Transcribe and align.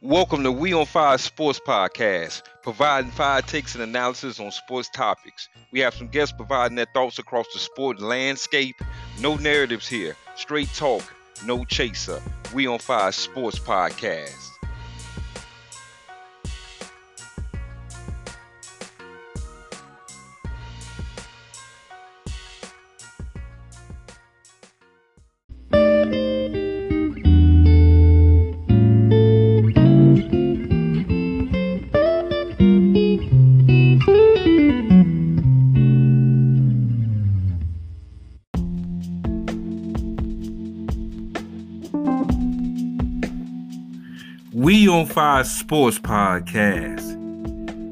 Welcome 0.00 0.44
to 0.44 0.52
We 0.52 0.74
on 0.74 0.86
Fire 0.86 1.18
Sports 1.18 1.58
Podcast, 1.66 2.42
providing 2.62 3.10
fire 3.10 3.42
takes 3.42 3.74
and 3.74 3.82
analysis 3.82 4.38
on 4.38 4.52
sports 4.52 4.88
topics. 4.94 5.48
We 5.72 5.80
have 5.80 5.92
some 5.92 6.06
guests 6.06 6.32
providing 6.36 6.76
their 6.76 6.86
thoughts 6.94 7.18
across 7.18 7.46
the 7.52 7.58
sport 7.58 8.00
landscape. 8.00 8.76
No 9.18 9.34
narratives 9.34 9.88
here, 9.88 10.14
straight 10.36 10.72
talk, 10.72 11.02
no 11.44 11.64
chaser. 11.64 12.22
We 12.54 12.68
on 12.68 12.78
Fire 12.78 13.10
Sports 13.10 13.58
Podcast. 13.58 14.47
Sports 45.46 45.98
Podcast. 46.00 47.16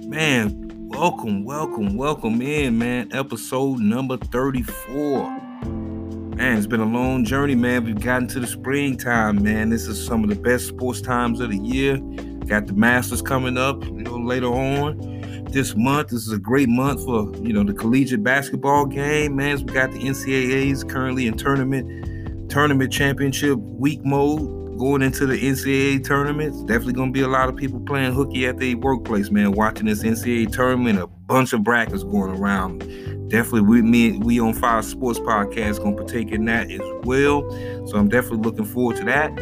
Man, 0.06 0.88
welcome, 0.88 1.44
welcome, 1.44 1.96
welcome 1.96 2.42
in, 2.42 2.76
man. 2.78 3.08
Episode 3.12 3.78
number 3.78 4.16
34. 4.16 5.30
Man, 5.64 6.58
it's 6.58 6.66
been 6.66 6.80
a 6.80 6.84
long 6.84 7.24
journey, 7.24 7.54
man. 7.54 7.84
We've 7.84 8.00
gotten 8.00 8.26
to 8.28 8.40
the 8.40 8.46
springtime, 8.46 9.42
man. 9.42 9.70
This 9.70 9.86
is 9.86 10.04
some 10.04 10.24
of 10.24 10.30
the 10.30 10.34
best 10.34 10.66
sports 10.66 11.00
times 11.00 11.40
of 11.40 11.50
the 11.50 11.58
year. 11.58 11.98
Got 12.46 12.66
the 12.66 12.72
Masters 12.72 13.22
coming 13.22 13.56
up, 13.56 13.84
you 13.84 14.02
know, 14.02 14.16
later 14.16 14.48
on 14.48 15.44
this 15.52 15.76
month. 15.76 16.08
This 16.08 16.26
is 16.26 16.32
a 16.32 16.38
great 16.38 16.68
month 16.68 17.04
for, 17.04 17.32
you 17.36 17.52
know, 17.52 17.62
the 17.62 17.74
collegiate 17.74 18.24
basketball 18.24 18.86
game, 18.86 19.36
man. 19.36 19.58
We 19.58 19.72
got 19.72 19.92
the 19.92 20.00
NCAA's 20.00 20.82
currently 20.82 21.28
in 21.28 21.36
tournament, 21.36 22.50
tournament 22.50 22.92
championship 22.92 23.56
week 23.58 24.04
mode 24.04 24.65
going 24.76 25.02
into 25.02 25.26
the 25.26 25.34
NCAA 25.34 26.04
tournaments. 26.04 26.62
Definitely 26.62 26.94
gonna 26.94 27.10
be 27.10 27.22
a 27.22 27.28
lot 27.28 27.48
of 27.48 27.56
people 27.56 27.80
playing 27.80 28.12
hooky 28.12 28.46
at 28.46 28.58
the 28.58 28.74
workplace, 28.76 29.30
man. 29.30 29.52
Watching 29.52 29.86
this 29.86 30.02
NCAA 30.02 30.52
tournament, 30.52 30.98
a 30.98 31.06
bunch 31.06 31.52
of 31.52 31.62
brackets 31.62 32.02
going 32.02 32.38
around. 32.38 32.80
Definitely, 33.28 33.62
we 33.62 33.82
me 33.82 34.18
we 34.18 34.38
on 34.38 34.54
Fire 34.54 34.82
Sports 34.82 35.18
Podcast 35.18 35.82
gonna 35.82 35.96
partake 35.96 36.30
in 36.30 36.44
that 36.46 36.70
as 36.70 36.80
well. 37.04 37.50
So 37.86 37.96
I'm 37.96 38.08
definitely 38.08 38.38
looking 38.38 38.64
forward 38.64 38.96
to 38.96 39.04
that. 39.04 39.34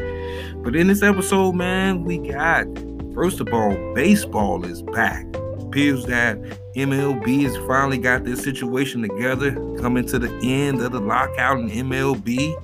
But 0.62 0.74
in 0.76 0.86
this 0.86 1.02
episode, 1.02 1.54
man, 1.54 2.04
we 2.04 2.18
got 2.18 2.66
first 3.14 3.40
of 3.40 3.52
all, 3.52 3.74
baseball 3.94 4.64
is 4.64 4.82
back. 4.82 5.26
Appears 5.60 6.06
that 6.06 6.38
MLB 6.76 7.42
has 7.44 7.56
finally 7.66 7.98
got 7.98 8.24
this 8.24 8.42
situation 8.42 9.02
together, 9.02 9.52
coming 9.78 10.06
to 10.06 10.18
the 10.18 10.32
end 10.42 10.80
of 10.80 10.92
the 10.92 11.00
lockout 11.00 11.58
in 11.58 11.68
MLB 11.68 12.54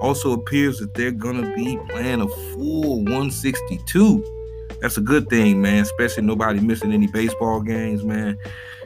also 0.00 0.32
appears 0.32 0.78
that 0.78 0.94
they're 0.94 1.10
gonna 1.10 1.54
be 1.54 1.78
playing 1.88 2.20
a 2.20 2.28
full 2.28 2.98
162. 3.04 4.24
That's 4.80 4.96
a 4.96 5.00
good 5.00 5.28
thing, 5.28 5.60
man. 5.60 5.82
Especially 5.82 6.22
nobody 6.22 6.60
missing 6.60 6.92
any 6.92 7.06
baseball 7.08 7.60
games, 7.60 8.04
man. 8.04 8.38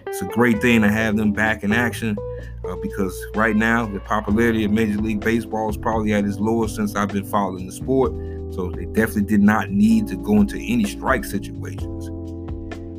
It's 0.07 0.23
a 0.23 0.27
great 0.27 0.61
thing 0.61 0.83
to 0.83 0.91
have 0.91 1.17
them 1.17 1.33
back 1.33 1.63
in 1.65 1.73
action 1.73 2.17
uh, 2.69 2.77
because 2.77 3.19
right 3.35 3.57
now 3.57 3.87
the 3.87 4.01
popularity 4.01 4.65
of 4.65 4.71
Major 4.71 4.99
League 4.99 5.21
Baseball 5.21 5.71
is 5.71 5.77
probably 5.77 6.13
at 6.13 6.25
its 6.25 6.39
lowest 6.39 6.77
since 6.77 6.95
I've 6.95 7.09
been 7.09 7.25
following 7.25 7.67
the 7.67 7.73
sport. 7.73 8.13
So 8.53 8.71
they 8.71 8.85
definitely 8.85 9.23
did 9.23 9.43
not 9.43 9.71
need 9.71 10.07
to 10.09 10.17
go 10.17 10.41
into 10.41 10.59
any 10.59 10.85
strike 10.85 11.25
situations. 11.25 12.11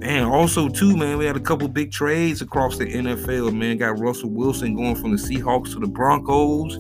Man, 0.04 0.26
also 0.26 0.68
too, 0.68 0.98
man, 0.98 1.18
we 1.18 1.24
had 1.24 1.38
a 1.38 1.40
couple 1.40 1.66
big 1.70 1.90
trades 1.90 2.42
across 2.42 2.78
the 2.78 2.84
NFL. 2.84 3.56
Man, 3.56 3.78
got 3.78 3.98
Russell 3.98 4.32
Wilson 4.32 4.76
going 4.76 4.96
from 4.96 5.16
the 5.16 5.18
Seahawks 5.18 5.72
to 5.72 5.80
the 5.80 5.88
Broncos. 5.88 6.78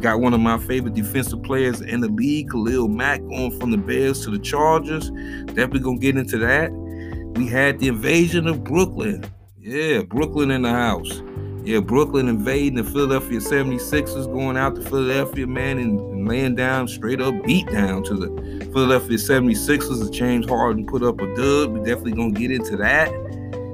Got 0.00 0.20
one 0.20 0.34
of 0.34 0.40
my 0.40 0.58
favorite 0.58 0.94
defensive 0.94 1.44
players 1.44 1.80
in 1.80 2.00
the 2.00 2.08
league, 2.08 2.50
Khalil 2.50 2.88
Mack, 2.88 3.20
going 3.20 3.56
from 3.60 3.70
the 3.70 3.78
Bears 3.78 4.24
to 4.24 4.32
the 4.32 4.40
Chargers. 4.40 5.10
Definitely 5.44 5.78
gonna 5.78 5.98
get 5.98 6.16
into 6.16 6.38
that. 6.38 6.72
We 7.36 7.46
had 7.46 7.78
the 7.78 7.86
invasion 7.86 8.48
of 8.48 8.64
Brooklyn. 8.64 9.24
Yeah, 9.60 10.02
Brooklyn 10.02 10.50
in 10.50 10.62
the 10.62 10.70
house. 10.70 11.22
Yeah, 11.66 11.80
Brooklyn 11.80 12.28
invading 12.28 12.76
the 12.76 12.84
Philadelphia 12.84 13.40
76ers, 13.40 14.32
going 14.32 14.56
out 14.56 14.76
to 14.76 14.82
Philadelphia, 14.82 15.48
man, 15.48 15.78
and, 15.78 15.98
and 15.98 16.28
laying 16.28 16.54
down 16.54 16.86
straight 16.86 17.20
up 17.20 17.34
beat 17.44 17.66
down 17.66 18.04
to 18.04 18.14
the 18.14 18.64
Philadelphia 18.66 19.16
76ers. 19.16 20.04
The 20.04 20.08
James 20.12 20.48
Harden 20.48 20.86
put 20.86 21.02
up 21.02 21.20
a 21.20 21.26
dub. 21.34 21.72
We 21.72 21.80
definitely 21.80 22.12
gonna 22.12 22.30
get 22.30 22.52
into 22.52 22.76
that. 22.76 23.08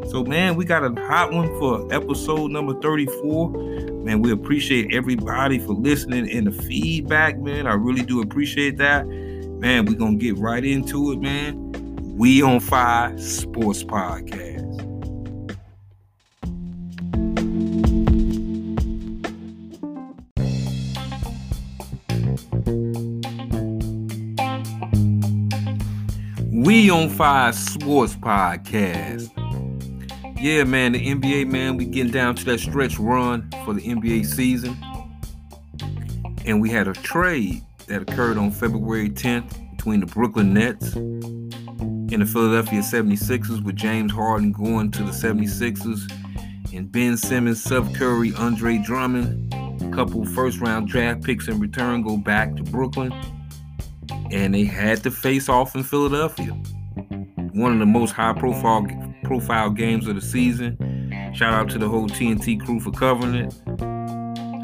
So, 0.08 0.25
man, 0.25 0.56
we 0.56 0.64
got 0.64 0.82
a 0.84 0.98
hot 1.03 1.34
one 1.34 1.48
for 1.58 1.86
episode 1.92 2.50
number 2.50 2.80
34. 2.80 3.50
Man, 3.50 4.22
we 4.22 4.32
appreciate 4.32 4.94
everybody 4.94 5.59
for 5.59 5.74
listening 5.74 6.30
and 6.30 6.47
the 6.47 6.62
feedback, 6.62 7.38
man. 7.41 7.66
I 7.66 7.74
really 7.74 8.06
do 8.06 8.22
appreciate 8.22 8.78
that. 8.78 9.06
Man, 9.06 9.84
we're 9.84 9.98
gonna 9.98 10.16
get 10.16 10.38
right 10.38 10.64
into 10.64 11.12
it, 11.12 11.20
man. 11.20 12.16
We 12.16 12.41
on 12.41 12.60
Fire 12.60 13.19
Sports 13.19 13.84
Podcast. 13.84 14.52
We 26.65 26.91
on 26.91 27.09
Fire 27.09 27.53
Sports 27.53 28.15
Podcast. 28.17 29.31
Yeah, 30.41 30.65
man, 30.65 30.93
the 30.93 31.15
NBA, 31.15 31.49
man, 31.49 31.77
we 31.77 31.84
getting 31.84 32.12
down 32.12 32.34
to 32.37 32.45
that 32.47 32.61
stretch 32.61 32.99
run 32.99 33.51
for 33.65 33.75
the 33.75 33.83
NBA 33.83 34.27
season. 34.27 34.77
And 36.45 36.61
we 36.61 36.71
had 36.71 36.89
a 36.89 36.93
trade 36.93 37.62
that 37.87 38.03
occurred 38.03 38.39
on 38.39 38.51
February 38.51 39.11
10th 39.11 39.77
between 39.77 40.01
the 40.01 40.06
Brooklyn 40.06 40.55
Nets 40.55 40.95
and 40.95 42.22
the 42.22 42.27
Philadelphia 42.27 42.81
76ers, 42.81 43.65
with 43.65 43.77
James 43.77 44.12
Harden 44.12 44.53
going 44.53 44.91
to 44.93 45.03
the 45.03 45.11
76ers 45.11 46.11
and 46.75 46.91
Ben 46.91 47.17
Simmons, 47.17 47.62
Seth 47.62 47.95
Curry, 47.95 48.33
Andre 48.34 48.78
Drummond, 48.78 49.55
couple 49.92 50.25
first 50.25 50.60
round 50.60 50.88
draft 50.88 51.22
picks 51.22 51.48
in 51.48 51.60
return 51.60 52.03
go 52.03 52.16
back 52.16 52.56
to 52.56 52.62
Brooklyn 52.62 53.12
and 54.30 54.54
they 54.54 54.64
had 54.64 55.03
to 55.03 55.10
face 55.10 55.48
off 55.48 55.75
in 55.75 55.82
Philadelphia. 55.82 56.53
One 57.53 57.72
of 57.72 57.78
the 57.78 57.86
most 57.86 58.12
high 58.12 58.32
profile 58.32 58.86
profile 59.25 59.70
games 59.70 60.08
of 60.08 60.14
the 60.14 60.20
season. 60.20 60.76
Shout 61.34 61.53
out 61.53 61.70
to 61.70 61.78
the 61.78 61.88
whole 61.88 62.08
TNT 62.08 62.64
crew 62.64 62.80
for 62.80 62.91
covering 62.91 63.34
it. 63.34 63.54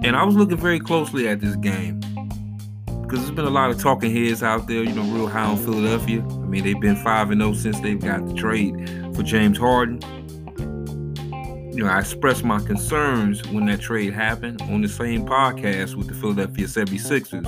And 0.04 0.16
I 0.16 0.24
was 0.24 0.36
looking 0.36 0.56
very 0.56 0.80
closely 0.80 1.28
at 1.28 1.40
this 1.40 1.56
game 1.56 2.00
because 3.02 3.20
there's 3.20 3.30
been 3.30 3.46
a 3.46 3.50
lot 3.50 3.70
of 3.70 3.80
talking 3.80 4.14
heads 4.14 4.42
out 4.42 4.66
there, 4.66 4.82
you 4.82 4.92
know, 4.92 5.02
real 5.14 5.28
high 5.28 5.44
on 5.44 5.56
Philadelphia. 5.56 6.20
I 6.22 6.46
mean, 6.46 6.64
they've 6.64 6.80
been 6.80 6.96
5 6.96 7.28
0 7.28 7.52
since 7.54 7.80
they've 7.80 8.00
got 8.00 8.26
the 8.26 8.34
trade 8.34 8.74
for 9.14 9.22
James 9.22 9.58
Harden. 9.58 10.00
You 11.78 11.84
know, 11.84 11.90
I 11.90 12.00
expressed 12.00 12.42
my 12.42 12.58
concerns 12.58 13.46
when 13.50 13.66
that 13.66 13.80
trade 13.80 14.12
happened 14.12 14.60
on 14.62 14.82
the 14.82 14.88
same 14.88 15.24
podcast 15.24 15.94
with 15.94 16.08
the 16.08 16.14
Philadelphia 16.14 16.66
76ers 16.66 17.44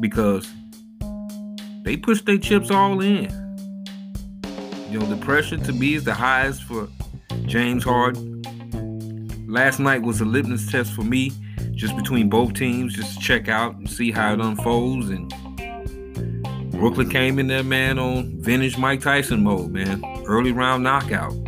because 0.00 0.52
they 1.84 1.96
pushed 1.96 2.26
their 2.26 2.36
chips 2.36 2.68
all 2.68 3.00
in. 3.00 3.30
You 4.90 4.98
know, 4.98 5.06
the 5.06 5.24
pressure 5.24 5.56
to 5.56 5.72
me 5.72 5.94
is 5.94 6.02
the 6.02 6.14
highest 6.14 6.64
for 6.64 6.88
James 7.44 7.84
Harden. 7.84 8.42
Last 9.46 9.78
night 9.78 10.02
was 10.02 10.20
a 10.20 10.24
litmus 10.24 10.68
test 10.68 10.92
for 10.92 11.04
me, 11.04 11.30
just 11.76 11.96
between 11.96 12.28
both 12.28 12.54
teams, 12.54 12.92
just 12.92 13.14
to 13.14 13.20
check 13.20 13.48
out 13.48 13.76
and 13.76 13.88
see 13.88 14.10
how 14.10 14.32
it 14.32 14.40
unfolds. 14.40 15.10
And 15.10 15.30
Brooklyn 16.72 17.08
came 17.08 17.38
in 17.38 17.46
there, 17.46 17.62
man, 17.62 18.00
on 18.00 18.42
vintage 18.42 18.76
Mike 18.76 19.00
Tyson 19.00 19.44
mode, 19.44 19.70
man. 19.70 20.02
Early 20.26 20.50
round 20.50 20.82
knockout. 20.82 21.45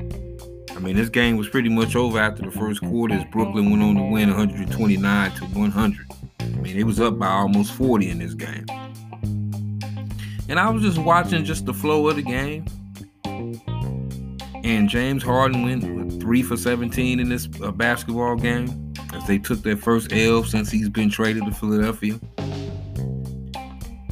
I 0.79 0.81
mean, 0.81 0.95
this 0.95 1.09
game 1.09 1.37
was 1.37 1.49
pretty 1.49 1.69
much 1.69 1.97
over 1.97 2.21
after 2.21 2.43
the 2.43 2.53
first 2.53 2.81
quarter 2.81 3.17
as 3.17 3.25
Brooklyn 3.25 3.69
went 3.69 3.83
on 3.83 3.97
to 3.97 4.03
win 4.03 4.29
129 4.29 5.31
to 5.33 5.45
100. 5.45 6.07
I 6.39 6.45
mean, 6.45 6.79
it 6.79 6.85
was 6.85 7.01
up 7.01 7.19
by 7.19 7.27
almost 7.27 7.73
40 7.73 8.09
in 8.09 8.21
this 8.21 8.35
game. 8.35 8.65
And 10.49 10.61
I 10.61 10.71
was 10.71 10.83
just 10.83 10.99
watching 10.99 11.45
just 11.45 11.67
the 11.67 11.75
flow 11.75 12.07
of 12.07 12.15
the 12.15 12.23
game. 12.23 12.65
And 14.63 14.89
James 14.89 15.25
Harden 15.25 15.65
went 15.65 16.23
three 16.23 16.45
for 16.45 16.57
17 16.57 17.19
in 17.19 17.29
this 17.29 17.49
uh, 17.61 17.73
basketball 17.73 18.37
game 18.37 18.95
as 19.15 19.27
they 19.27 19.39
took 19.39 19.65
their 19.65 19.77
first 19.77 20.13
L 20.13 20.45
since 20.45 20.71
he's 20.71 20.89
been 20.89 21.11
traded 21.11 21.45
to 21.47 21.51
Philadelphia. 21.51 22.21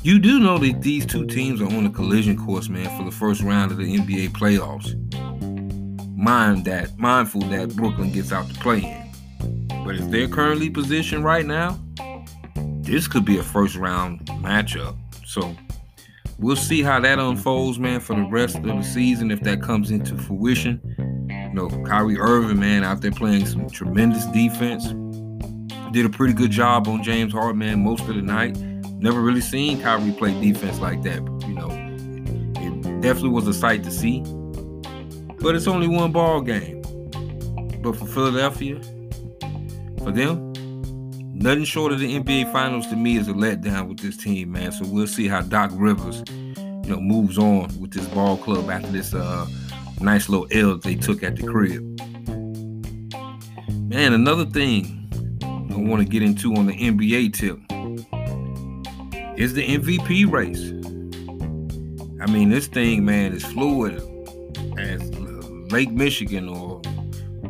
You 0.02 0.18
do 0.18 0.40
know 0.40 0.58
that 0.58 0.82
these 0.82 1.06
two 1.06 1.26
teams 1.26 1.60
are 1.60 1.66
on 1.66 1.86
a 1.86 1.90
collision 1.90 2.36
course, 2.36 2.68
man, 2.68 2.88
for 2.98 3.04
the 3.04 3.16
first 3.16 3.40
round 3.40 3.70
of 3.70 3.78
the 3.78 3.96
NBA 3.96 4.30
playoffs. 4.30 5.00
Mind 6.16 6.64
that, 6.64 6.96
mindful 6.96 7.42
that 7.42 7.76
Brooklyn 7.76 8.10
gets 8.10 8.32
out 8.32 8.48
to 8.48 8.54
play 8.60 8.78
in. 8.78 9.66
But 9.84 9.96
as 9.96 10.08
they're 10.08 10.28
currently 10.28 10.70
positioned 10.70 11.24
right 11.24 11.44
now, 11.44 11.78
this 12.80 13.06
could 13.06 13.26
be 13.26 13.36
a 13.36 13.42
first 13.42 13.76
round 13.76 14.24
matchup. 14.26 14.96
So 15.26 15.54
we'll 16.38 16.56
see 16.56 16.82
how 16.82 17.00
that 17.00 17.18
unfolds, 17.18 17.78
man, 17.78 18.00
for 18.00 18.16
the 18.16 18.22
rest 18.22 18.56
of 18.56 18.62
the 18.62 18.82
season 18.82 19.30
if 19.30 19.42
that 19.42 19.60
comes 19.60 19.90
into 19.90 20.16
fruition. 20.16 20.80
You 21.28 21.52
know, 21.52 21.68
Kyrie 21.84 22.18
Irving, 22.18 22.60
man, 22.60 22.82
out 22.82 23.02
there 23.02 23.12
playing 23.12 23.44
some 23.44 23.68
tremendous 23.68 24.24
defense. 24.26 24.86
Did 25.92 26.06
a 26.06 26.10
pretty 26.10 26.32
good 26.32 26.50
job 26.50 26.88
on 26.88 27.02
James 27.02 27.34
Harden 27.34 27.84
most 27.84 28.08
of 28.08 28.14
the 28.14 28.22
night. 28.22 28.56
Never 28.98 29.20
really 29.20 29.42
seen 29.42 29.82
Kyrie 29.82 30.12
play 30.12 30.32
defense 30.40 30.80
like 30.80 31.02
that. 31.02 31.22
But, 31.24 31.46
you 31.46 31.54
know, 31.54 31.68
it 32.58 33.00
definitely 33.02 33.30
was 33.30 33.46
a 33.46 33.54
sight 33.54 33.84
to 33.84 33.90
see. 33.90 34.24
But 35.40 35.54
it's 35.54 35.66
only 35.66 35.86
one 35.86 36.12
ball 36.12 36.40
game. 36.40 36.82
But 37.82 37.96
for 37.96 38.06
Philadelphia, 38.06 38.80
for 39.98 40.10
them, 40.10 40.52
nothing 41.34 41.64
short 41.64 41.92
of 41.92 42.00
the 42.00 42.18
NBA 42.18 42.50
Finals 42.52 42.86
to 42.88 42.96
me 42.96 43.16
is 43.16 43.28
a 43.28 43.32
letdown 43.32 43.88
with 43.88 43.98
this 43.98 44.16
team, 44.16 44.52
man. 44.52 44.72
So 44.72 44.86
we'll 44.86 45.06
see 45.06 45.28
how 45.28 45.42
Doc 45.42 45.70
Rivers, 45.74 46.22
you 46.56 46.90
know, 46.90 47.00
moves 47.00 47.38
on 47.38 47.68
with 47.78 47.92
this 47.92 48.06
ball 48.08 48.36
club 48.38 48.70
after 48.70 48.88
this 48.88 49.14
uh, 49.14 49.46
nice 50.00 50.28
little 50.28 50.48
L 50.50 50.78
they 50.78 50.94
took 50.94 51.22
at 51.22 51.36
the 51.36 51.46
crib. 51.46 51.82
Man, 53.88 54.14
another 54.14 54.46
thing 54.46 55.08
I 55.42 55.76
want 55.76 56.02
to 56.02 56.08
get 56.08 56.22
into 56.22 56.54
on 56.54 56.66
the 56.66 56.74
NBA 56.74 57.34
tip 57.34 57.58
is 59.38 59.54
the 59.54 59.66
MVP 59.66 60.30
race. 60.30 60.72
I 62.20 62.30
mean, 62.30 62.48
this 62.48 62.66
thing, 62.66 63.04
man, 63.04 63.32
is 63.32 63.44
fluid 63.44 64.02
Lake 65.70 65.90
Michigan 65.90 66.48
or 66.48 66.80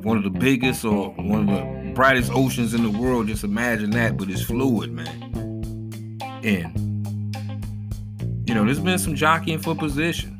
one 0.02 0.16
of 0.16 0.24
the 0.24 0.30
biggest 0.30 0.84
or 0.84 1.10
one 1.10 1.48
of 1.48 1.54
the 1.54 1.92
brightest 1.94 2.30
oceans 2.32 2.74
in 2.74 2.82
the 2.82 2.98
world. 2.98 3.26
Just 3.26 3.44
imagine 3.44 3.90
that, 3.90 4.16
but 4.16 4.28
it's 4.28 4.42
fluid, 4.42 4.92
man. 4.92 6.20
And, 6.44 7.38
you 8.48 8.54
know, 8.54 8.64
there's 8.64 8.80
been 8.80 8.98
some 8.98 9.14
jockeying 9.14 9.58
for 9.58 9.74
position. 9.74 10.32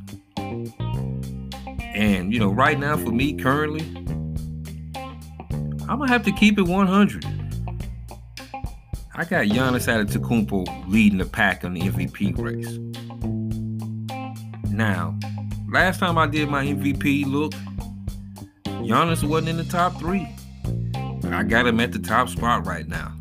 And, 1.95 2.33
you 2.33 2.39
know, 2.39 2.51
right 2.51 2.79
now 2.79 2.97
for 2.97 3.11
me 3.11 3.35
currently, 3.35 3.83
I'm 5.89 6.01
to 6.01 6.07
have 6.09 6.25
to 6.25 6.33
keep 6.33 6.59
it 6.59 6.63
100. 6.63 7.25
I 9.19 9.25
got 9.25 9.47
Giannis 9.47 9.89
Antetokounmpo 9.89 10.89
leading 10.89 11.19
the 11.19 11.25
pack 11.25 11.65
on 11.65 11.73
the 11.73 11.81
MVP 11.81 12.37
race. 12.39 12.79
Now, 14.71 15.19
last 15.71 16.01
time 16.01 16.19
I 16.19 16.27
did 16.27 16.51
my 16.51 16.67
MVP 16.67 17.25
look, 17.25 17.55
Giannis 18.87 19.25
wasn't 19.29 19.49
in 19.49 19.57
the 19.57 19.65
top 19.65 19.99
three. 19.99 20.29
I 21.25 21.43
got 21.43 21.67
him 21.67 21.81
at 21.81 21.93
the 21.93 21.99
top 21.99 22.29
spot 22.29 22.67
right 22.67 22.87
now. 22.87 23.17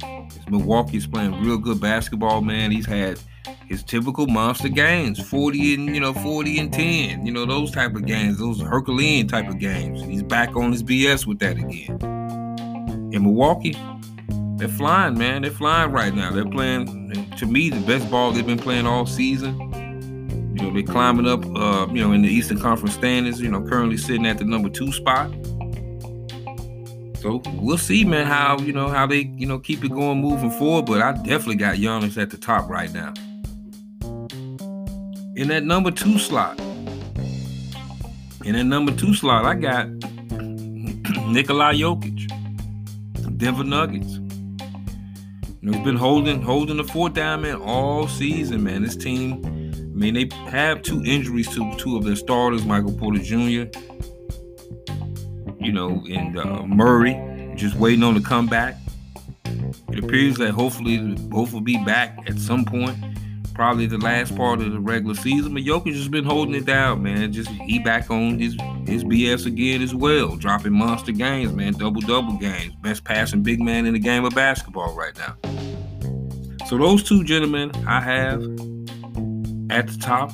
Milwaukee's 0.48 1.08
playing 1.08 1.42
real 1.44 1.58
good 1.58 1.82
basketball, 1.82 2.42
man. 2.42 2.70
He's 2.70 2.86
had 2.86 3.20
his 3.68 3.84
typical 3.84 4.28
monster 4.28 4.70
games, 4.70 5.20
40 5.28 5.74
and 5.74 5.96
you 5.96 6.00
know, 6.00 6.14
40 6.14 6.60
and 6.60 6.72
10, 6.72 7.26
you 7.26 7.32
know, 7.32 7.46
those 7.46 7.72
type 7.72 7.96
of 7.96 8.06
games, 8.06 8.38
those 8.38 8.62
Herculean 8.62 9.28
type 9.28 9.48
of 9.48 9.58
games. 9.58 10.04
He's 10.04 10.22
back 10.22 10.56
on 10.56 10.72
his 10.72 10.84
BS 10.84 11.26
with 11.26 11.40
that 11.40 11.58
again. 11.58 12.00
In 13.12 13.24
Milwaukee, 13.24 13.76
they're 14.58 14.68
flying, 14.68 15.18
man. 15.18 15.42
They're 15.42 15.52
flying 15.52 15.92
right 15.92 16.14
now. 16.14 16.32
They're 16.32 16.46
playing, 16.46 17.32
to 17.38 17.46
me, 17.48 17.72
the 17.72 17.82
best 17.88 18.10
ball 18.12 18.32
they've 18.32 18.46
been 18.46 18.60
playing 18.60 18.86
all 18.86 19.08
season. 19.08 19.58
You 20.56 20.64
know, 20.64 20.74
they're 20.74 20.84
climbing 20.84 21.28
up, 21.28 21.44
uh, 21.56 21.92
you 21.92 22.02
know, 22.02 22.12
in 22.12 22.22
the 22.22 22.30
Eastern 22.30 22.60
Conference 22.60 22.94
standings. 22.94 23.42
You 23.42 23.50
know, 23.50 23.62
currently 23.62 23.98
sitting 23.98 24.26
at 24.26 24.38
the 24.38 24.46
number 24.46 24.70
two 24.70 24.92
spot. 24.92 25.32
So 27.26 27.42
we'll 27.56 27.80
see, 27.80 28.06
man, 28.06 28.28
how 28.28 28.60
you 28.60 28.72
know 28.72 28.88
how 28.88 29.08
they 29.08 29.22
you 29.36 29.48
know 29.48 29.58
keep 29.58 29.84
it 29.84 29.90
going 29.90 30.22
moving 30.22 30.52
forward. 30.52 30.86
But 30.86 31.02
I 31.02 31.14
definitely 31.14 31.56
got 31.56 31.78
Giannis 31.78 32.22
at 32.22 32.30
the 32.30 32.38
top 32.38 32.70
right 32.70 32.94
now. 32.94 33.16
In 35.36 35.48
that 35.48 35.64
number 35.64 35.90
two 35.90 36.20
slot, 36.20 36.60
in 38.44 38.54
that 38.54 38.66
number 38.66 38.92
two 38.92 39.16
slot, 39.16 39.44
I 39.44 39.56
got 39.56 39.88
Nikolai 41.28 41.74
Jokic, 41.74 42.30
Denver 43.40 43.64
Nuggets. 43.64 44.20
You 45.62 45.72
know, 45.72 45.72
he's 45.72 45.84
been 45.84 45.96
holding 45.96 46.44
holding 46.44 46.78
the 46.78 46.84
fort 46.84 47.16
down, 47.16 47.42
man, 47.42 47.56
all 47.56 48.08
season, 48.08 48.64
man. 48.64 48.84
This 48.84 48.96
team, 48.96 49.44
I 49.44 49.98
mean, 49.98 50.14
they 50.14 50.30
have 50.52 50.84
two 50.84 51.04
injuries 51.04 51.50
to 51.56 51.76
two 51.78 51.98
of 51.98 52.04
their 52.04 52.18
starters, 52.18 52.66
Michael 52.66 52.94
Porter 52.94 53.18
Jr. 53.18 53.64
You 55.66 55.72
know, 55.72 56.04
and 56.12 56.38
uh, 56.38 56.62
Murray, 56.68 57.54
just 57.56 57.76
waiting 57.76 58.04
on 58.04 58.14
the 58.14 58.22
comeback. 58.22 58.76
It 59.90 60.04
appears 60.04 60.36
that 60.36 60.52
hopefully 60.52 61.00
both 61.16 61.54
will 61.54 61.62
be 61.62 61.84
back 61.84 62.20
at 62.30 62.38
some 62.38 62.66
point, 62.66 62.96
probably 63.56 63.88
the 63.88 63.98
last 63.98 64.36
part 64.36 64.62
of 64.62 64.72
the 64.72 64.80
regular 64.80 65.16
season. 65.16 65.56
But 65.56 65.64
Jokic 65.64 65.96
has 65.96 66.08
been 66.08 66.24
holding 66.24 66.54
it 66.54 66.66
down, 66.66 67.02
man. 67.02 67.34
Just 67.34 67.50
he 67.50 67.80
back 67.80 68.12
on 68.12 68.38
his 68.38 68.56
his 68.86 69.04
BS 69.04 69.48
again 69.48 69.82
as 69.82 69.96
well, 69.96 70.36
dropping 70.36 70.74
monster 70.74 71.12
games, 71.12 71.52
man, 71.54 71.74
double 71.74 72.02
double 72.02 72.38
games, 72.38 72.76
best 72.82 73.04
passing 73.04 73.42
big 73.42 73.60
man 73.60 73.88
in 73.88 73.94
the 73.94 74.00
game 74.00 74.24
of 74.24 74.36
basketball 74.36 74.94
right 74.94 75.18
now. 75.18 75.36
So 76.68 76.78
those 76.78 77.02
two 77.02 77.24
gentlemen 77.24 77.72
I 77.88 78.02
have 78.02 78.44
at 79.72 79.88
the 79.88 79.98
top. 80.00 80.32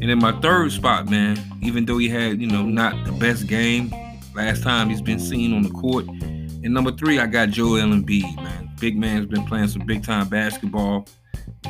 And 0.00 0.10
in 0.10 0.18
my 0.18 0.32
third 0.40 0.72
spot, 0.72 1.08
man, 1.08 1.38
even 1.62 1.86
though 1.86 1.98
he 1.98 2.08
had, 2.08 2.40
you 2.40 2.46
know, 2.46 2.62
not 2.62 3.04
the 3.04 3.12
best 3.12 3.46
game 3.46 3.92
last 4.34 4.62
time 4.62 4.90
he's 4.90 5.00
been 5.00 5.18
seen 5.18 5.54
on 5.54 5.62
the 5.62 5.70
court. 5.70 6.06
And 6.06 6.74
number 6.74 6.92
three, 6.92 7.18
I 7.18 7.26
got 7.26 7.50
Joel 7.50 7.80
Embiid, 7.80 8.36
man. 8.36 8.70
Big 8.80 8.96
man's 8.96 9.26
been 9.26 9.46
playing 9.46 9.68
some 9.68 9.86
big 9.86 10.04
time 10.04 10.28
basketball. 10.28 11.06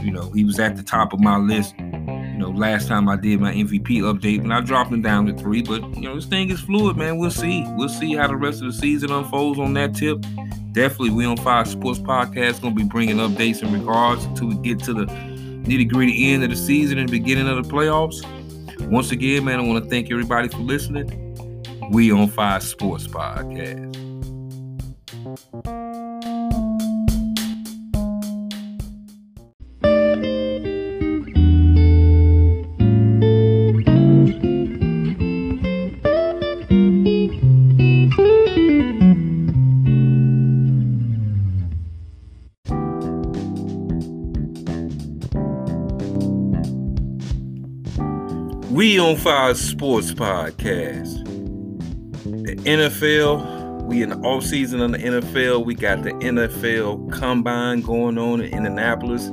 You 0.02 0.10
know, 0.10 0.30
he 0.32 0.44
was 0.44 0.58
at 0.58 0.76
the 0.76 0.82
top 0.82 1.12
of 1.12 1.20
my 1.20 1.36
list. 1.36 1.74
You 1.78 2.38
know, 2.38 2.50
last 2.50 2.88
time 2.88 3.08
I 3.08 3.16
did 3.16 3.40
my 3.40 3.54
MVP 3.54 4.00
update, 4.00 4.40
and 4.40 4.52
I 4.52 4.60
dropped 4.60 4.92
him 4.92 5.02
down 5.02 5.26
to 5.26 5.34
three. 5.34 5.62
But 5.62 5.82
you 5.94 6.02
know, 6.02 6.16
this 6.16 6.26
thing 6.26 6.50
is 6.50 6.60
fluid, 6.60 6.96
man. 6.96 7.18
We'll 7.18 7.30
see. 7.30 7.64
We'll 7.76 7.88
see 7.88 8.14
how 8.14 8.26
the 8.26 8.36
rest 8.36 8.60
of 8.60 8.66
the 8.66 8.78
season 8.78 9.10
unfolds 9.10 9.58
on 9.58 9.72
that 9.74 9.94
tip 9.94 10.24
definitely 10.76 11.08
we 11.08 11.24
on 11.24 11.38
Fire 11.38 11.64
Sports 11.64 11.98
Podcast 11.98 12.60
gonna 12.60 12.74
be 12.74 12.84
bringing 12.84 13.16
updates 13.16 13.62
in 13.62 13.72
regards 13.72 14.26
until 14.26 14.48
we 14.48 14.56
get 14.56 14.78
to 14.80 14.92
the 14.92 15.06
nitty 15.66 15.88
gritty 15.90 16.32
end 16.32 16.44
of 16.44 16.50
the 16.50 16.56
season 16.56 16.98
and 16.98 17.10
beginning 17.10 17.48
of 17.48 17.62
the 17.62 17.70
playoffs. 17.70 18.22
Once 18.88 19.10
again, 19.10 19.44
man, 19.44 19.58
I 19.58 19.62
want 19.62 19.82
to 19.82 19.90
thank 19.90 20.10
everybody 20.10 20.48
for 20.48 20.58
listening. 20.58 21.22
We 21.90 22.12
on 22.12 22.28
Fire 22.28 22.60
Sports 22.60 23.06
Podcast. 23.06 24.05
On 49.06 49.14
Fire 49.14 49.54
Sports 49.54 50.12
Podcast. 50.12 51.24
The 52.24 52.56
NFL, 52.56 53.84
we 53.84 54.02
in 54.02 54.08
the 54.08 54.16
off 54.16 54.42
season 54.42 54.80
of 54.80 54.90
the 54.90 54.98
NFL. 54.98 55.64
We 55.64 55.76
got 55.76 56.02
the 56.02 56.10
NFL 56.10 57.12
Combine 57.12 57.82
going 57.82 58.18
on 58.18 58.40
in 58.40 58.52
Indianapolis. 58.52 59.30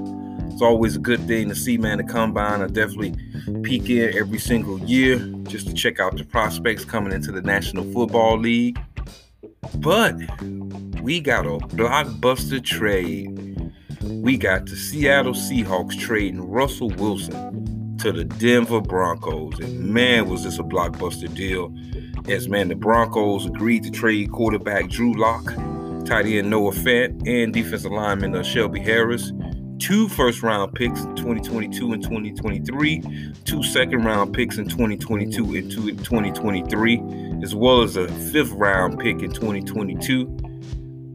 It's 0.53 0.61
always 0.61 0.95
a 0.95 0.99
good 0.99 1.25
thing 1.25 1.49
to 1.49 1.55
see, 1.55 1.79
man. 1.79 1.97
The 1.97 2.03
Combine, 2.03 2.61
I 2.61 2.67
definitely 2.67 3.15
peek 3.63 3.89
in 3.89 4.15
every 4.15 4.37
single 4.37 4.77
year 4.81 5.17
just 5.47 5.65
to 5.65 5.73
check 5.73 5.99
out 5.99 6.17
the 6.17 6.23
prospects 6.23 6.85
coming 6.85 7.11
into 7.11 7.31
the 7.31 7.41
National 7.41 7.83
Football 7.93 8.37
League. 8.37 8.79
But 9.77 10.13
we 11.01 11.19
got 11.19 11.47
a 11.47 11.57
blockbuster 11.57 12.63
trade. 12.63 13.71
We 14.03 14.37
got 14.37 14.67
the 14.67 14.75
Seattle 14.75 15.33
Seahawks 15.33 15.99
trading 15.99 16.47
Russell 16.47 16.89
Wilson 16.89 17.62
to 18.03 18.11
the 18.11 18.25
Denver 18.25 18.81
Broncos. 18.81 19.57
And 19.59 19.79
man, 19.93 20.27
was 20.27 20.43
this 20.43 20.59
a 20.59 20.63
blockbuster 20.63 21.33
deal. 21.33 21.73
Yes, 22.25 22.47
man, 22.49 22.67
the 22.67 22.75
Broncos 22.75 23.45
agreed 23.45 23.83
to 23.83 23.91
trade 23.91 24.29
quarterback 24.29 24.89
Drew 24.89 25.13
Lock, 25.13 25.45
tight 26.05 26.25
end 26.25 26.49
Noah 26.49 26.73
Fant, 26.73 27.25
and 27.25 27.53
defensive 27.53 27.93
lineman 27.93 28.35
uh, 28.35 28.43
Shelby 28.43 28.81
Harris. 28.81 29.31
Two 29.79 30.09
first 30.09 30.43
round 30.43 30.73
picks 30.73 30.99
in 30.99 31.15
2022 31.15 31.93
and 31.93 32.03
2023, 32.03 33.31
two 33.45 33.63
second 33.63 34.03
round 34.03 34.33
picks 34.33 34.57
in 34.57 34.67
2022 34.67 35.55
and 35.55 35.71
2023, 35.71 37.01
as 37.41 37.55
well 37.55 37.81
as 37.83 37.95
a 37.95 38.09
fifth 38.31 38.51
round 38.51 38.99
pick 38.99 39.21
in 39.21 39.31
2022. 39.31 40.25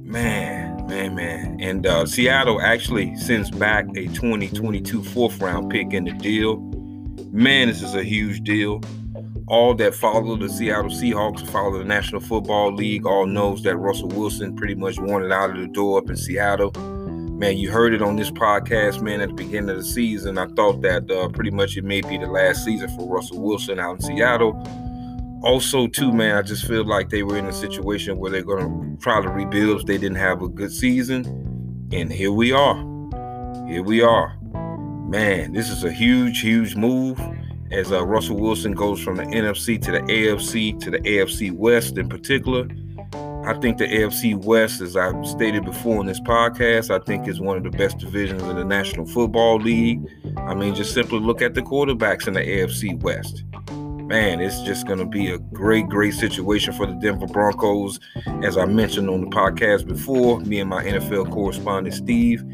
Man, 0.04 0.86
man, 0.86 1.14
man. 1.14 1.60
And 1.60 1.86
uh, 1.86 2.06
Seattle 2.06 2.62
actually 2.62 3.14
sends 3.16 3.50
back 3.50 3.84
a 3.94 4.06
2022 4.06 5.04
fourth 5.04 5.38
round 5.38 5.70
pick 5.70 5.92
in 5.92 6.04
the 6.04 6.12
deal. 6.12 6.77
Man, 7.30 7.68
this 7.68 7.82
is 7.82 7.94
a 7.94 8.02
huge 8.02 8.42
deal. 8.42 8.80
All 9.48 9.74
that 9.74 9.94
follow 9.94 10.36
the 10.36 10.48
Seattle 10.48 10.90
Seahawks, 10.90 11.46
follow 11.50 11.78
the 11.78 11.84
National 11.84 12.20
Football 12.20 12.74
League, 12.74 13.06
all 13.06 13.26
knows 13.26 13.62
that 13.62 13.76
Russell 13.76 14.08
Wilson 14.08 14.56
pretty 14.56 14.74
much 14.74 14.98
wanted 14.98 15.30
out 15.30 15.50
of 15.50 15.58
the 15.58 15.68
door 15.68 15.98
up 15.98 16.08
in 16.08 16.16
Seattle. 16.16 16.72
man, 17.38 17.56
you 17.56 17.70
heard 17.70 17.94
it 17.94 18.02
on 18.02 18.16
this 18.16 18.30
podcast, 18.30 19.02
man, 19.02 19.20
at 19.20 19.28
the 19.28 19.34
beginning 19.34 19.70
of 19.70 19.76
the 19.76 19.84
season. 19.84 20.38
I 20.38 20.46
thought 20.48 20.80
that 20.82 21.10
uh, 21.10 21.28
pretty 21.28 21.50
much 21.50 21.76
it 21.76 21.84
may 21.84 22.00
be 22.00 22.16
the 22.18 22.26
last 22.26 22.64
season 22.64 22.88
for 22.96 23.06
Russell 23.06 23.40
Wilson 23.40 23.78
out 23.78 23.96
in 23.96 24.02
Seattle. 24.02 24.60
Also, 25.42 25.86
too, 25.86 26.12
man, 26.12 26.36
I 26.36 26.42
just 26.42 26.66
feel 26.66 26.84
like 26.84 27.10
they 27.10 27.22
were 27.22 27.36
in 27.36 27.46
a 27.46 27.52
situation 27.52 28.18
where 28.18 28.30
they're 28.30 28.42
going 28.42 28.96
to 28.96 29.02
try 29.02 29.20
to 29.20 29.28
rebuild 29.28 29.80
if 29.80 29.86
they 29.86 29.98
didn't 29.98 30.16
have 30.16 30.42
a 30.42 30.48
good 30.48 30.72
season. 30.72 31.24
And 31.92 32.12
here 32.12 32.32
we 32.32 32.52
are. 32.52 32.76
Here 33.68 33.82
we 33.82 34.02
are. 34.02 34.37
Man, 35.08 35.54
this 35.54 35.70
is 35.70 35.84
a 35.84 35.90
huge, 35.90 36.40
huge 36.40 36.76
move 36.76 37.18
as 37.70 37.90
uh, 37.92 38.04
Russell 38.04 38.36
Wilson 38.36 38.72
goes 38.72 39.00
from 39.00 39.16
the 39.16 39.22
NFC 39.22 39.80
to 39.80 39.90
the 39.90 40.00
AFC 40.00 40.78
to 40.80 40.90
the 40.90 40.98
AFC 40.98 41.50
West 41.50 41.96
in 41.96 42.10
particular. 42.10 42.68
I 43.46 43.54
think 43.58 43.78
the 43.78 43.86
AFC 43.86 44.36
West, 44.36 44.82
as 44.82 44.98
I've 44.98 45.26
stated 45.26 45.64
before 45.64 45.98
in 46.02 46.06
this 46.06 46.20
podcast, 46.20 46.90
I 46.90 47.02
think 47.02 47.26
is 47.26 47.40
one 47.40 47.56
of 47.56 47.62
the 47.62 47.70
best 47.70 47.96
divisions 47.96 48.42
in 48.42 48.56
the 48.56 48.66
National 48.66 49.06
Football 49.06 49.60
League. 49.60 50.06
I 50.36 50.54
mean, 50.54 50.74
just 50.74 50.92
simply 50.92 51.20
look 51.20 51.40
at 51.40 51.54
the 51.54 51.62
quarterbacks 51.62 52.28
in 52.28 52.34
the 52.34 52.40
AFC 52.40 53.00
West. 53.00 53.44
Man, 54.08 54.40
it's 54.40 54.60
just 54.60 54.86
going 54.86 54.98
to 54.98 55.06
be 55.06 55.30
a 55.30 55.38
great, 55.38 55.88
great 55.88 56.12
situation 56.12 56.74
for 56.74 56.84
the 56.84 56.94
Denver 56.94 57.26
Broncos. 57.26 57.98
As 58.42 58.58
I 58.58 58.66
mentioned 58.66 59.08
on 59.08 59.22
the 59.22 59.28
podcast 59.28 59.86
before, 59.86 60.40
me 60.40 60.60
and 60.60 60.68
my 60.68 60.84
NFL 60.84 61.32
correspondent 61.32 61.94
Steve, 61.94 62.44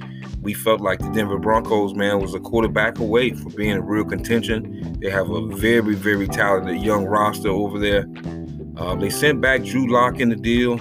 we 0.44 0.52
felt 0.52 0.82
like 0.82 0.98
the 1.00 1.08
Denver 1.08 1.38
Broncos, 1.38 1.94
man, 1.94 2.20
was 2.20 2.34
a 2.34 2.38
quarterback 2.38 2.98
away 2.98 3.30
from 3.30 3.52
being 3.52 3.72
a 3.72 3.80
real 3.80 4.04
contention. 4.04 4.98
They 5.00 5.08
have 5.08 5.30
a 5.30 5.46
very, 5.46 5.94
very 5.94 6.28
talented 6.28 6.82
young 6.82 7.06
roster 7.06 7.48
over 7.48 7.78
there. 7.78 8.02
Um, 8.76 9.00
they 9.00 9.08
sent 9.08 9.40
back 9.40 9.64
Drew 9.64 9.90
Lock 9.90 10.20
in 10.20 10.28
the 10.28 10.36
deal. 10.36 10.74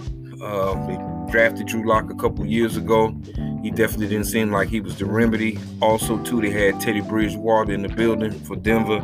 Um, 0.43 0.87
they 0.87 1.31
drafted 1.31 1.67
Drew 1.67 1.87
Lock 1.87 2.11
a 2.11 2.15
couple 2.15 2.45
years 2.45 2.75
ago. 2.75 3.15
He 3.61 3.71
definitely 3.71 4.09
didn't 4.09 4.25
seem 4.25 4.51
like 4.51 4.67
he 4.67 4.81
was 4.81 4.97
the 4.97 5.05
remedy. 5.05 5.57
Also, 5.81 6.21
too, 6.23 6.41
they 6.41 6.49
had 6.49 6.81
Teddy 6.81 6.99
Bridgewater 6.99 7.71
in 7.71 7.83
the 7.83 7.89
building 7.89 8.31
for 8.31 8.57
Denver. 8.57 8.99